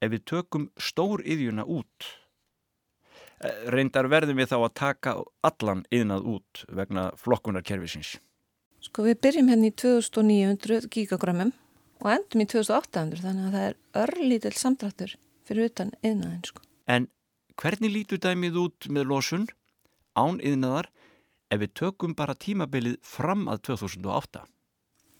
ef 0.04 0.10
við 0.12 0.24
tökum 0.28 0.66
stór 0.76 1.22
yðjuna 1.24 1.64
út? 1.64 2.08
Reyndar 3.74 4.06
verðum 4.10 4.38
við 4.38 4.52
þá 4.52 4.58
að 4.60 4.74
taka 4.78 5.14
allan 5.46 5.82
yðnað 5.90 6.28
út 6.34 6.62
vegna 6.70 7.08
flokkunarkerfisins. 7.18 8.16
Sko 8.82 9.06
við 9.06 9.18
byrjum 9.22 9.50
hérna 9.50 9.70
í 9.70 9.74
2900 9.78 10.88
gigagrammum 10.92 11.52
og 12.02 12.10
endum 12.10 12.42
í 12.42 12.46
2800 12.50 13.22
þannig 13.22 13.48
að 13.48 13.56
það 13.56 13.66
er 13.66 13.76
örlítill 14.02 14.54
samdrættur 14.58 15.16
fyrir 15.46 15.70
utan 15.70 15.92
yðnaðin 16.02 16.46
sko. 16.46 16.62
En 16.90 17.08
hvernig 17.58 17.94
lítur 17.94 18.22
dæmið 18.22 18.58
út 18.64 18.88
með 18.90 19.08
losun 19.10 19.46
án 20.18 20.40
yðnaðar 20.42 20.90
ef 21.52 21.62
við 21.62 21.74
tökum 21.78 22.16
bara 22.18 22.34
tímabilið 22.38 22.98
fram 23.06 23.46
að 23.50 23.62
2008? 23.70 24.46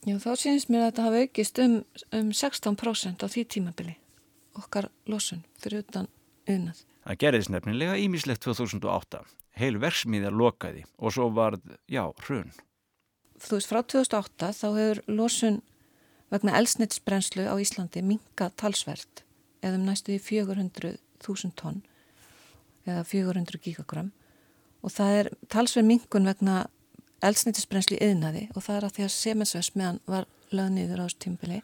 Já, 0.03 0.17
þá 0.19 0.31
sínist 0.35 0.71
mér 0.71 0.83
að 0.83 0.89
þetta 0.89 1.05
hafa 1.07 1.21
aukist 1.23 1.59
um, 1.63 1.75
um 2.11 2.31
16% 2.35 3.23
á 3.23 3.27
því 3.31 3.43
tímabili 3.55 3.95
okkar 4.59 4.89
losun 5.09 5.45
fyrir 5.61 5.85
utan 5.85 6.09
unnað. 6.49 6.83
Það 7.03 7.19
gerðist 7.19 7.51
nefnilega 7.51 7.97
ímislegt 7.99 8.43
2008. 8.45 9.23
Heil 9.59 9.75
verksmiðjar 9.81 10.33
lokaði 10.33 10.85
og 10.97 11.13
svo 11.13 11.27
varð, 11.35 11.61
já, 11.91 12.05
hrun. 12.25 12.53
Þú 13.43 13.59
veist, 13.59 13.69
frá 13.69 13.81
2008 13.83 14.51
þá 14.55 14.67
hefur 14.77 15.01
losun 15.11 15.59
vegna 16.33 16.55
elsnittsbrenslu 16.57 17.45
á 17.45 17.55
Íslandi 17.61 18.01
minga 18.05 18.49
talsvert 18.57 19.25
eða 19.61 19.77
um 19.77 19.87
næstu 19.87 20.15
í 20.15 20.21
400.000 20.21 21.51
tonn 21.59 21.83
eða 22.87 23.03
400 23.07 23.59
gigagram 23.63 24.09
og 24.83 24.91
það 24.95 25.19
er 25.19 25.29
talsverð 25.51 25.89
mingun 25.91 26.27
vegna 26.27 26.63
elsnittisbrenslu 27.23 27.99
í 27.99 28.07
yðnaði 28.07 28.47
og 28.55 28.65
það 28.65 28.79
er 28.79 28.87
að 28.87 28.95
því 28.95 29.05
að 29.05 29.13
semensvesmiðan 29.17 30.01
var 30.09 30.27
lögð 30.51 30.73
niður 30.77 31.03
á 31.03 31.05
þessu 31.05 31.21
tímbili 31.27 31.59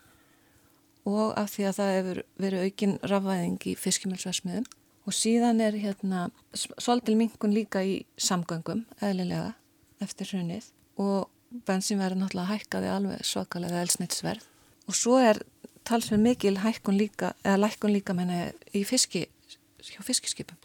og 1.09 1.33
af 1.39 1.55
því 1.55 1.65
að 1.69 1.79
það 1.79 1.95
hefur 1.95 2.21
verið 2.45 2.67
aukin 2.67 2.95
rafvæðing 3.11 3.65
í 3.71 3.75
fiskimjölsvesmiðum 3.79 4.69
og 5.10 5.16
síðan 5.18 5.62
er 5.66 5.74
hérna 5.82 6.28
svolítil 6.53 7.16
mingun 7.18 7.55
líka 7.55 7.82
í 7.82 8.03
samgöngum 8.22 8.84
eðlilega 9.01 9.55
eftir 10.05 10.30
hrunnið 10.30 10.68
og 11.01 11.32
bensinverðin 11.66 12.22
náttúrulega 12.22 12.53
hækkaði 12.53 12.91
alveg 12.93 13.26
svakalega 13.26 13.82
elsnittsverð 13.82 14.45
og 14.89 14.97
svo 14.97 15.18
er 15.18 15.41
talsverð 15.88 16.22
mikil 16.28 16.60
hækkun 16.62 16.99
líka 16.99 17.34
eða 17.41 17.64
lækkun 17.64 17.95
líka 17.95 18.14
menna 18.14 18.51
í 18.76 18.84
fiski 18.86 19.26
hjá 19.89 20.01
fiskiskipum. 20.05 20.57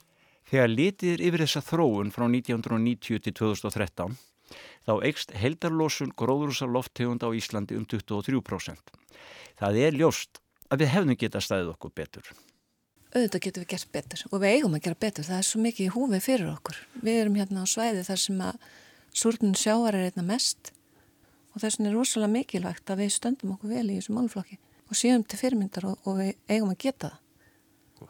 Þegar 0.51 0.73
litið 0.75 1.15
er 1.15 1.27
yfir 1.31 1.47
þessa 1.47 1.65
þróun 1.65 2.13
frá 2.13 2.27
1990 2.29 3.25
til 3.25 3.37
2013 3.41 4.17
þá 4.85 4.95
eikst 5.09 5.33
heldarlosun 5.41 6.13
gróðrúsa 6.13 6.69
lofttegund 6.69 7.25
á 7.25 7.33
Íslandi 7.33 7.79
um 7.81 7.87
23%. 7.89 8.93
Það 9.57 9.81
er 9.87 9.97
ljóst 9.97 10.43
að 10.69 10.85
við 10.85 10.93
hefðum 10.99 11.23
geta 11.25 11.41
staðið 11.41 11.73
okkur 11.79 11.97
betur? 11.97 12.35
Auðvitað 13.15 13.45
getum 13.45 13.63
við 13.63 13.71
gert 13.71 13.91
betur 13.95 14.23
og 14.31 14.41
við 14.43 14.57
eigum 14.57 14.73
að 14.75 14.87
gera 14.87 15.01
betur. 15.05 15.27
Það 15.29 15.41
er 15.41 15.47
svo 15.47 15.61
mikið 15.63 15.87
í 15.87 15.93
húfi 15.95 16.19
fyrir 16.25 16.49
okkur. 16.51 16.79
Við 16.99 17.19
erum 17.21 17.37
hérna 17.39 17.63
á 17.63 17.67
svæði 17.71 18.07
þar 18.09 18.23
sem 18.25 18.41
að 18.43 18.65
súrnun 19.15 19.59
sjáar 19.59 19.95
er 19.95 20.09
einna 20.09 20.25
mest 20.27 20.73
og 21.55 21.63
þess 21.63 21.79
vegna 21.79 21.93
er 21.93 21.99
rosalega 21.99 22.33
mikilvægt 22.33 22.91
að 22.91 23.05
við 23.05 23.13
stöndum 23.15 23.53
okkur 23.55 23.71
vel 23.71 23.85
í 23.87 23.99
þessum 24.01 24.19
málflokki 24.19 24.59
og 24.91 24.99
séum 24.99 25.23
til 25.23 25.39
fyrirmyndar 25.39 25.87
og, 25.93 26.01
og 26.03 26.19
við 26.19 26.33
eigum 26.51 26.75
að 26.75 26.81
geta 26.83 27.13
það. 27.13 27.21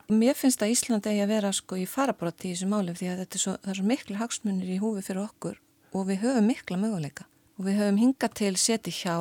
Mér 0.09 0.34
finnst 0.36 0.62
að 0.64 0.72
Ísland 0.72 1.07
eigi 1.07 1.22
að 1.22 1.30
vera 1.30 1.52
sko 1.55 1.76
í 1.78 1.84
farabróti 1.86 2.48
í 2.48 2.55
þessu 2.55 2.70
máli 2.72 2.94
því 2.96 3.11
að 3.12 3.20
þetta 3.22 3.36
er 3.38 3.42
svo, 3.44 3.55
er 3.61 3.78
svo 3.78 3.86
miklu 3.86 4.16
hagsmunir 4.18 4.72
í 4.72 4.80
húfi 4.82 5.05
fyrir 5.05 5.22
okkur 5.26 5.61
og 5.94 6.09
við 6.09 6.24
höfum 6.24 6.48
mikla 6.50 6.80
möguleika 6.80 7.28
og 7.59 7.68
við 7.68 7.78
höfum 7.78 8.00
hingað 8.00 8.34
til 8.40 8.55
seti 8.59 8.94
hjá, 8.94 9.16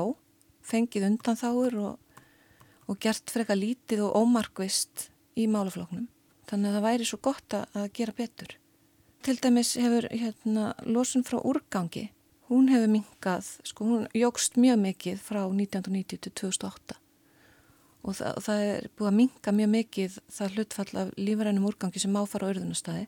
fengið 0.66 1.10
undan 1.12 1.38
þáur 1.38 1.78
og, 1.84 2.24
og 2.90 3.00
gert 3.04 3.30
freka 3.30 3.58
lítið 3.60 4.08
og 4.08 4.24
ómarkvist 4.24 5.10
í 5.40 5.48
málafloknum. 5.52 6.08
Þannig 6.50 6.70
að 6.70 6.76
það 6.78 6.88
væri 6.88 7.08
svo 7.08 7.20
gott 7.24 7.56
að 7.60 7.88
gera 7.96 8.16
betur. 8.18 8.58
Til 9.24 9.38
dæmis 9.40 9.76
hefur 9.80 10.10
hérna, 10.12 10.74
losun 10.84 11.24
frá 11.24 11.38
úrgangi, 11.40 12.10
hún 12.52 12.68
hefur 12.72 12.92
mingað, 12.92 13.54
sko 13.64 13.88
hún 13.88 14.10
jógst 14.18 14.60
mjög 14.60 14.82
mikið 14.84 15.24
frá 15.24 15.46
1990 15.46 16.20
til 16.26 16.36
2008 16.44 17.00
og 18.04 18.18
það, 18.18 18.40
það 18.44 18.62
er 18.68 18.88
búið 18.98 19.10
að 19.10 19.18
minga 19.20 19.54
mjög 19.56 19.70
mikið 19.74 20.16
það 20.36 20.56
hlutfall 20.58 21.02
af 21.02 21.12
lífarænum 21.16 21.68
úrgangi 21.70 22.02
sem 22.04 22.18
áfara 22.20 22.50
á 22.50 22.52
örðunastæði. 22.52 23.06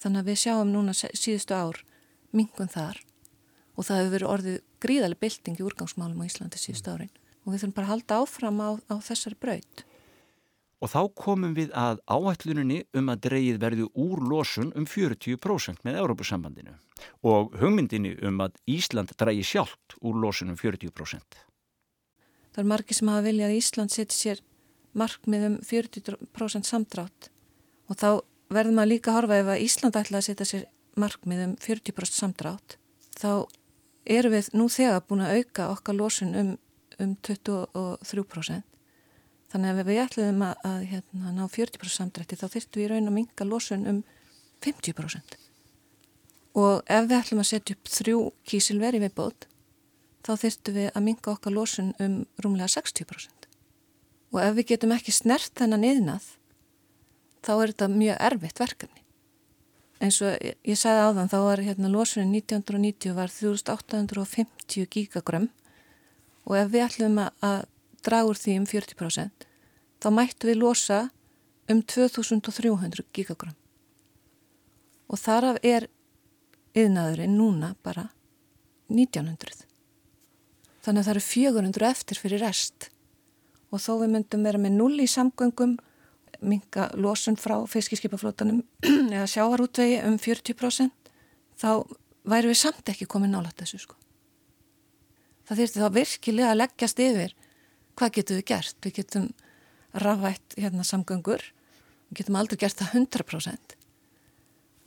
Þannig 0.00 0.20
að 0.20 0.28
við 0.30 0.40
sjáum 0.44 0.70
núna 0.70 0.94
síðustu 0.94 1.56
ár 1.56 1.80
mingun 2.30 2.70
þar 2.70 3.00
og 3.74 3.86
það 3.86 4.00
hefur 4.00 4.14
verið 4.14 4.32
orðið 4.34 4.58
gríðarlega 4.84 5.24
bylting 5.24 5.58
í 5.58 5.66
úrgangsmálum 5.66 6.22
á 6.22 6.28
Íslandi 6.28 6.60
síðustu 6.62 6.94
árin 6.94 7.12
og 7.42 7.52
við 7.52 7.62
þurfum 7.64 7.76
bara 7.76 7.88
að 7.88 7.92
halda 7.94 8.20
áfram 8.22 8.62
á, 8.62 8.68
á 8.86 8.94
þessari 9.02 9.38
braut. 9.40 9.84
Og 10.80 10.88
þá 10.88 11.00
komum 11.12 11.52
við 11.56 11.74
að 11.76 12.00
áætluninni 12.08 12.78
um 12.96 13.10
að 13.12 13.26
dreyið 13.26 13.58
verði 13.60 13.88
úr 14.00 14.22
losun 14.24 14.70
um 14.78 14.86
40% 14.88 15.84
með 15.84 15.98
Európusambandinu 16.00 16.76
og 17.28 17.52
hugmyndinni 17.60 18.14
um 18.24 18.40
að 18.40 18.56
Ísland 18.70 19.12
dreyið 19.20 19.44
sjálft 19.50 19.98
úr 20.00 20.16
losun 20.22 20.54
um 20.54 20.56
40%. 20.60 21.44
Það 22.50 22.62
er 22.64 22.70
margi 22.72 22.96
sem 22.96 23.12
hafa 23.12 23.26
viljað 23.28 23.52
að 23.52 23.58
Ísland 23.60 23.94
setja 23.94 24.16
sér 24.16 24.42
markmið 24.96 25.46
um 25.50 25.56
40% 25.68 26.66
samdrátt 26.66 27.30
og 27.90 28.00
þá 28.00 28.10
verður 28.50 28.76
maður 28.78 28.92
líka 28.94 29.12
að 29.12 29.18
horfa 29.20 29.40
ef 29.42 29.52
að 29.52 29.64
Ísland 29.66 30.00
ætla 30.00 30.20
að 30.20 30.28
setja 30.30 30.48
sér 30.48 30.66
markmið 30.98 31.44
um 31.44 31.54
40% 31.60 32.16
samdrátt 32.16 32.76
þá 33.20 33.30
eru 34.10 34.32
við 34.32 34.50
nú 34.56 34.66
þegar 34.72 35.04
búin 35.06 35.24
að 35.24 35.36
auka 35.40 35.68
okkar 35.74 35.98
losun 35.98 36.34
um, 36.34 36.50
um 36.98 37.14
23%. 37.26 38.69
Þannig 39.50 39.70
að 39.70 39.80
ef 39.82 39.88
við 39.88 40.00
ætluðum 40.04 40.42
að, 40.46 40.64
að 40.70 40.82
hérna, 40.92 41.32
ná 41.34 41.44
40% 41.50 41.94
samdrætti 41.96 42.38
þá 42.38 42.46
þurftum 42.52 42.80
við 42.80 42.84
í 42.84 42.90
raun 42.92 43.10
að 43.10 43.16
minga 43.16 43.46
losun 43.46 43.86
um 43.90 44.02
50%. 44.62 45.38
Og 46.60 46.82
ef 46.86 47.08
við 47.08 47.16
ætlum 47.18 47.42
að 47.42 47.50
setja 47.50 47.76
upp 47.76 47.90
þrjú 47.90 48.20
kísilveri 48.46 49.02
við 49.02 49.16
bót 49.18 49.46
þá 50.26 50.32
þurftum 50.44 50.76
við 50.76 50.90
að 50.92 51.06
minga 51.06 51.32
okkar 51.32 51.56
losun 51.56 51.92
um 52.02 52.20
rúmlega 52.42 52.70
60%. 52.76 53.48
Og 54.30 54.42
ef 54.44 54.54
við 54.58 54.68
getum 54.74 54.94
ekki 54.94 55.14
snert 55.14 55.52
þennan 55.58 55.86
yðnað 55.88 56.28
þá 57.42 57.52
er 57.56 57.72
þetta 57.72 57.88
mjög 57.94 58.20
erfitt 58.28 58.62
verkefni. 58.62 59.02
En 60.00 60.12
svo 60.14 60.30
ég, 60.32 60.56
sagði 60.78 61.02
á 61.04 61.08
þann 61.16 61.32
þá 61.32 61.38
var 61.44 61.64
hérna 61.64 61.90
losunin 61.92 62.32
1990 62.38 63.16
var 63.16 63.32
3850 63.32 64.86
gigagram 64.88 65.50
og 66.46 66.56
ef 66.56 66.70
við 66.72 66.86
ætlum 66.86 67.18
að 67.20 67.66
dragur 68.06 68.38
því 68.38 68.58
um 68.60 68.68
40% 68.68 69.48
þá 70.00 70.08
mættu 70.16 70.50
við 70.50 70.62
losa 70.62 71.00
um 71.70 71.82
2300 71.82 73.06
gigagram 73.14 73.56
og 75.10 75.18
þaraf 75.18 75.58
er 75.66 75.88
yðnaðurinn 76.78 77.36
núna 77.36 77.74
bara 77.82 78.08
1900 78.90 79.70
þannig 80.84 81.02
að 81.02 81.06
það 81.06 81.14
eru 81.14 81.26
400 81.26 81.88
eftir 81.90 82.20
fyrir 82.20 82.42
rest. 82.44 82.88
Og 83.70 83.82
þó 83.82 83.92
við 84.02 84.12
myndum 84.16 84.44
vera 84.46 84.60
með 84.60 84.76
null 84.78 84.96
í 85.02 85.08
samgöngum 85.10 85.76
minga 86.40 86.88
losun 86.96 87.36
frá 87.36 87.58
fiskiskipaflótanum 87.68 88.62
eða 89.14 89.26
sjávarútvegi 89.28 90.00
um 90.08 90.16
40% 90.18 91.10
þá 91.60 91.70
væri 92.30 92.50
við 92.50 92.60
samt 92.62 92.88
ekki 92.88 93.08
komið 93.10 93.34
nálat 93.34 93.58
þessu 93.60 93.82
sko. 93.82 93.98
Það 95.44 95.62
þýrti 95.62 95.82
þá 95.82 95.88
virkilega 95.98 96.52
að 96.52 96.60
leggjast 96.62 97.02
yfir 97.04 97.36
hvað 98.00 98.16
getum 98.16 98.40
við 98.40 98.46
gert? 98.48 98.76
Við 98.84 98.96
getum 99.02 99.28
rafvætt 100.00 100.56
hérna 100.56 100.86
samgöngur, 100.86 101.44
við 102.08 102.22
getum 102.22 102.40
aldrei 102.40 102.60
gert 102.64 102.80
það 102.80 102.96
100% 103.02 103.76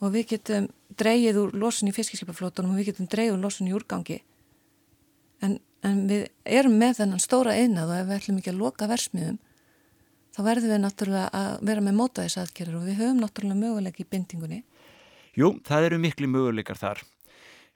og 0.04 0.12
við 0.12 0.28
getum 0.34 0.68
dreyið 0.98 1.40
úr 1.40 1.56
losun 1.56 1.88
í 1.90 1.94
fiskiskipaflótunum 1.94 2.74
og 2.74 2.80
við 2.80 2.90
getum 2.90 3.08
dreyið 3.10 3.36
úr 3.36 3.42
losun 3.44 3.70
í 3.70 3.74
úrgangi 3.76 4.18
en, 5.44 5.58
en 5.86 6.04
við 6.10 6.26
erum 6.44 6.76
með 6.80 7.00
þennan 7.00 7.22
stóra 7.22 7.56
einnað 7.56 7.92
og 7.92 8.00
ef 8.00 8.08
við 8.08 8.18
ætlum 8.18 8.40
ekki 8.40 8.52
að 8.52 8.60
loka 8.60 8.90
versmiðum 8.90 9.38
þá 10.34 10.40
verðum 10.48 10.74
við 10.74 10.82
náttúrulega 10.82 11.40
að 11.40 11.66
vera 11.70 11.86
með 11.86 11.98
mótaðisaðgerður 12.00 12.78
og 12.80 12.88
við 12.88 13.00
höfum 13.00 13.22
náttúrulega 13.22 13.60
möguleik 13.60 14.00
í 14.02 14.08
bindingunni. 14.10 14.60
Jú, 15.38 15.54
það 15.66 15.88
eru 15.90 16.00
miklu 16.02 16.30
möguleikar 16.30 16.80
þar. 16.80 17.04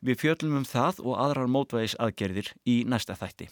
Við 0.03 0.21
fjöllum 0.25 0.61
um 0.61 0.67
það 0.67 1.01
og 1.07 1.17
aðrar 1.23 1.51
mótaðisaðgerðir 1.55 2.53
í 2.67 2.83
næsta 2.91 3.19
þætti. 3.19 3.51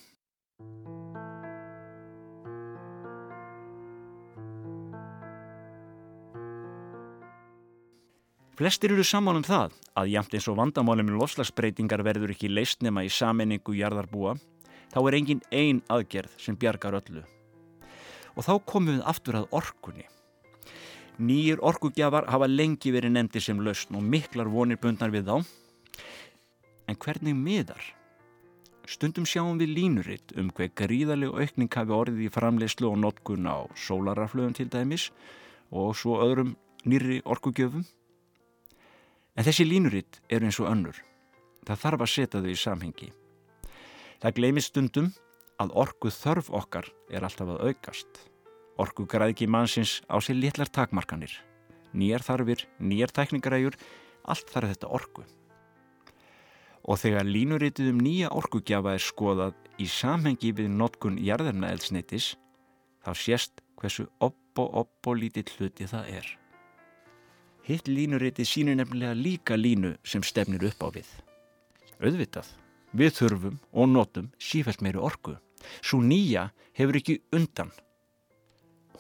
Flestir 8.57 8.95
eru 8.95 9.05
saman 9.05 9.37
um 9.37 9.45
það 9.45 9.75
að 10.01 10.11
jæmt 10.15 10.35
eins 10.39 10.47
og 10.49 10.55
vandamálum 10.57 11.05
með 11.11 11.19
lofslagsbreytingar 11.21 12.01
verður 12.07 12.31
ekki 12.33 12.49
leist 12.49 12.81
nema 12.81 13.03
í 13.05 13.11
sammenningu 13.13 13.75
jarðarbúa, 13.77 14.31
þá 14.95 15.01
er 15.03 15.17
engin 15.19 15.43
ein 15.53 15.83
aðgerð 15.93 16.39
sem 16.41 16.57
bjargar 16.57 16.97
öllu. 16.97 17.21
Og 18.33 18.47
þá 18.47 18.55
komum 18.65 18.95
við 18.95 19.03
aftur 19.13 19.37
að 19.43 19.51
orkunni. 19.61 20.07
Nýjir 21.21 21.61
orkugjafar 21.61 22.31
hafa 22.33 22.49
lengi 22.49 22.95
verið 22.97 23.13
nefndi 23.19 23.43
sem 23.45 23.61
lausn 23.61 23.99
og 24.01 24.09
miklar 24.15 24.49
vonir 24.49 24.81
bundnar 24.81 25.13
við 25.13 25.29
þá. 25.29 25.53
En 26.89 26.97
hvernig 26.97 27.37
miðar? 27.37 27.93
Stundum 28.89 29.29
sjáum 29.29 29.61
við 29.61 29.75
línuritt 29.77 30.33
um 30.41 30.49
hver 30.57 30.73
gríðarlegu 30.81 31.37
aukning 31.45 31.77
hafi 31.77 31.93
orðið 31.93 32.25
í 32.25 32.33
framleyslu 32.33 32.89
og 32.89 32.97
notkun 33.05 33.53
á 33.53 33.69
sólaraflöðum 33.77 34.57
til 34.57 34.69
dæmis 34.73 35.11
og 35.69 35.93
svo 36.01 36.23
öðrum 36.25 36.57
nýri 36.89 37.21
orkugjöfum. 37.29 37.85
En 39.37 39.45
þessi 39.45 39.67
línuritt 39.69 40.23
eru 40.33 40.49
eins 40.49 40.59
og 40.63 40.71
önnur. 40.71 40.97
Það 41.69 41.81
þarf 41.83 42.05
að 42.05 42.13
setja 42.13 42.41
þau 42.41 42.51
í 42.53 42.61
samhengi. 42.61 43.11
Það 44.23 44.37
gleymið 44.39 44.65
stundum 44.65 45.11
að 45.61 45.75
orgu 45.83 46.13
þörf 46.13 46.49
okkar 46.57 46.89
er 47.13 47.27
alltaf 47.27 47.53
að 47.53 47.69
aukast. 47.69 48.23
Orgu 48.81 49.07
græðki 49.09 49.49
mannsins 49.49 50.01
á 50.09 50.17
sér 50.25 50.39
litlar 50.41 50.71
takmarkanir. 50.73 51.33
Nýjar 51.97 52.25
þarfir, 52.25 52.65
nýjar 52.81 53.13
tækningaræjur, 53.17 53.77
allt 54.25 54.53
þarf 54.53 54.73
þetta 54.73 54.93
orgu. 54.99 55.25
Og 56.87 57.01
þegar 57.03 57.29
línuritið 57.29 57.93
um 57.93 58.01
nýja 58.05 58.33
orgugjafa 58.37 58.95
er 58.97 59.05
skoðað 59.05 59.57
í 59.83 59.89
samhengi 59.91 60.53
við 60.57 60.73
notkun 60.73 61.21
jarðarnaelsneitis, 61.21 62.35
þá 63.05 63.13
sést 63.17 63.65
hversu 63.81 64.07
oppo 64.21 64.69
oppo 64.81 65.17
lítill 65.17 65.49
hluti 65.59 65.89
það 65.89 66.13
er. 66.21 66.29
Hitt 67.67 67.89
línuritið 67.91 68.47
sínur 68.47 68.77
nefnilega 68.79 69.17
líka 69.19 69.57
línu 69.59 69.97
sem 70.07 70.23
stefnir 70.23 70.63
upp 70.69 70.85
á 70.87 70.89
við. 70.95 71.09
Öðvitað, 71.99 72.47
við 72.95 73.11
þurfum 73.17 73.57
og 73.75 73.91
notum 73.91 74.29
sífælt 74.39 74.85
meiri 74.87 75.03
orgu. 75.03 75.35
Svo 75.83 75.99
nýja 75.99 76.53
hefur 76.79 77.01
ekki 77.01 77.19
undan. 77.35 77.73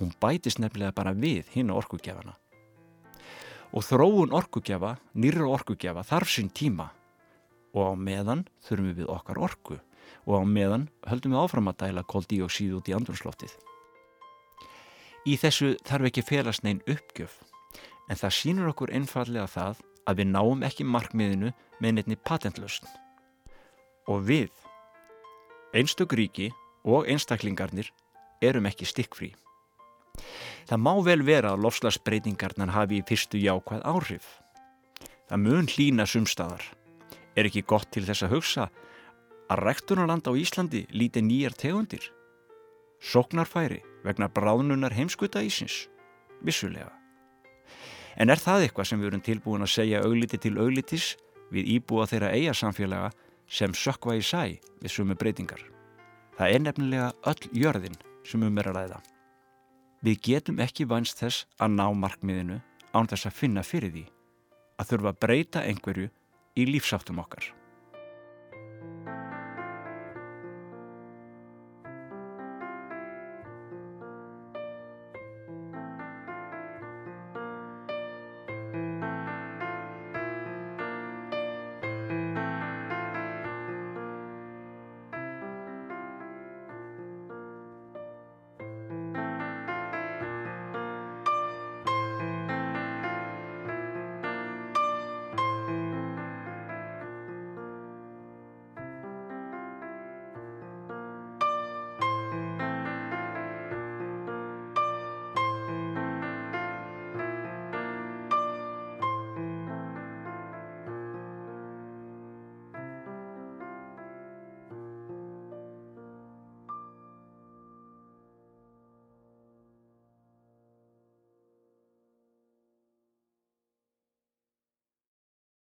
Hún 0.01 0.11
bætist 0.19 0.59
nefnilega 0.59 0.97
bara 0.99 1.15
við 1.15 1.47
hinn 1.55 1.71
á 1.71 1.79
orgugjafana. 1.79 2.35
Og 3.71 3.87
þróun 3.87 4.35
orgugjafa, 4.35 4.97
nýra 5.15 5.47
orgugjafa 5.47 6.03
þarf 6.03 6.35
sín 6.35 6.51
tíma 6.51 6.91
og 7.71 7.83
á 7.87 7.95
meðan 7.95 8.49
þurfum 8.67 8.95
við 8.99 9.11
okkar 9.15 9.45
orgu 9.47 9.79
og 10.27 10.43
á 10.43 10.43
meðan 10.43 10.89
höldum 11.07 11.37
við 11.37 11.45
áfram 11.45 11.71
að 11.71 11.83
dæla 11.85 12.03
koldíoksíð 12.03 12.81
út 12.81 12.91
í 12.91 12.99
andrumsloftið. 12.99 13.53
Í 15.23 15.39
þessu 15.39 15.77
þarf 15.87 16.11
ekki 16.11 16.27
felast 16.27 16.67
neinn 16.67 16.83
uppgjöf 16.91 17.45
en 18.09 18.21
það 18.21 18.37
sínur 18.39 18.71
okkur 18.73 18.93
einfallega 18.95 19.47
það 19.51 19.83
að 20.07 20.21
við 20.21 20.31
náum 20.31 20.63
ekki 20.67 20.87
markmiðinu 20.87 21.53
með 21.83 21.99
nefni 21.99 22.19
patentlösn. 22.29 22.87
Og 24.07 24.23
við, 24.29 24.53
einstök 25.75 26.15
ríki 26.15 26.53
og 26.87 27.09
einstaklingarnir 27.11 27.91
erum 28.45 28.69
ekki 28.71 28.87
stikkfrí. 28.87 29.33
Það 30.67 30.83
má 30.83 30.93
vel 31.07 31.23
vera 31.27 31.55
að 31.55 31.63
lofslagsbreytingarnar 31.67 32.75
hafi 32.75 33.01
í 33.01 33.07
fyrstu 33.07 33.41
jákvæð 33.43 33.85
áhrif. 33.87 34.27
Það 35.27 35.43
mun 35.43 35.71
hlína 35.71 36.07
sumstaðar. 36.07 36.63
Er 37.37 37.49
ekki 37.49 37.67
gott 37.67 37.91
til 37.93 38.07
þess 38.07 38.25
að 38.27 38.37
hugsa 38.37 38.69
að 39.51 39.63
rektunarland 39.67 40.27
á 40.27 40.33
Íslandi 40.39 40.87
líti 40.95 41.23
nýjar 41.23 41.55
tegundir? 41.59 42.07
Sóknarfæri, 43.03 43.83
vegna 44.07 44.31
bráðnunar 44.33 44.95
heimskuta 44.97 45.43
ísins? 45.45 45.85
Vissulega. 46.43 46.91
En 48.17 48.33
er 48.33 48.41
það 48.41 48.67
eitthvað 48.67 48.89
sem 48.89 49.01
við 49.01 49.11
erum 49.11 49.25
tilbúin 49.25 49.65
að 49.67 49.75
segja 49.75 50.03
augliti 50.05 50.39
til 50.41 50.57
auglitis 50.57 51.15
við 51.53 51.69
íbúa 51.77 52.07
þeirra 52.09 52.33
eiga 52.33 52.55
samfélaga 52.57 53.11
sem 53.47 53.75
sökva 53.77 54.17
í 54.17 54.23
sæ 54.25 54.57
við 54.81 54.93
sumu 54.93 55.17
breytingar? 55.19 55.61
Það 56.37 56.55
er 56.55 56.65
nefnilega 56.65 57.11
öll 57.29 57.51
jörðin 57.53 58.01
sem 58.27 58.43
um 58.43 58.59
er 58.59 58.71
að 58.71 58.81
ræða. 58.81 59.03
Við 60.05 60.23
getum 60.29 60.61
ekki 60.65 60.89
vænst 60.89 61.21
þess 61.21 61.47
að 61.61 61.77
ná 61.77 61.87
markmiðinu 61.93 62.59
án 62.97 63.09
þess 63.11 63.29
að 63.29 63.39
finna 63.41 63.65
fyrir 63.65 63.93
því 63.93 64.07
að 64.81 64.91
þurfa 64.91 65.13
að 65.13 65.21
breyta 65.25 65.65
einhverju 65.65 66.09
í 66.57 66.67
lífsáttum 66.69 67.21
okkar. 67.21 67.53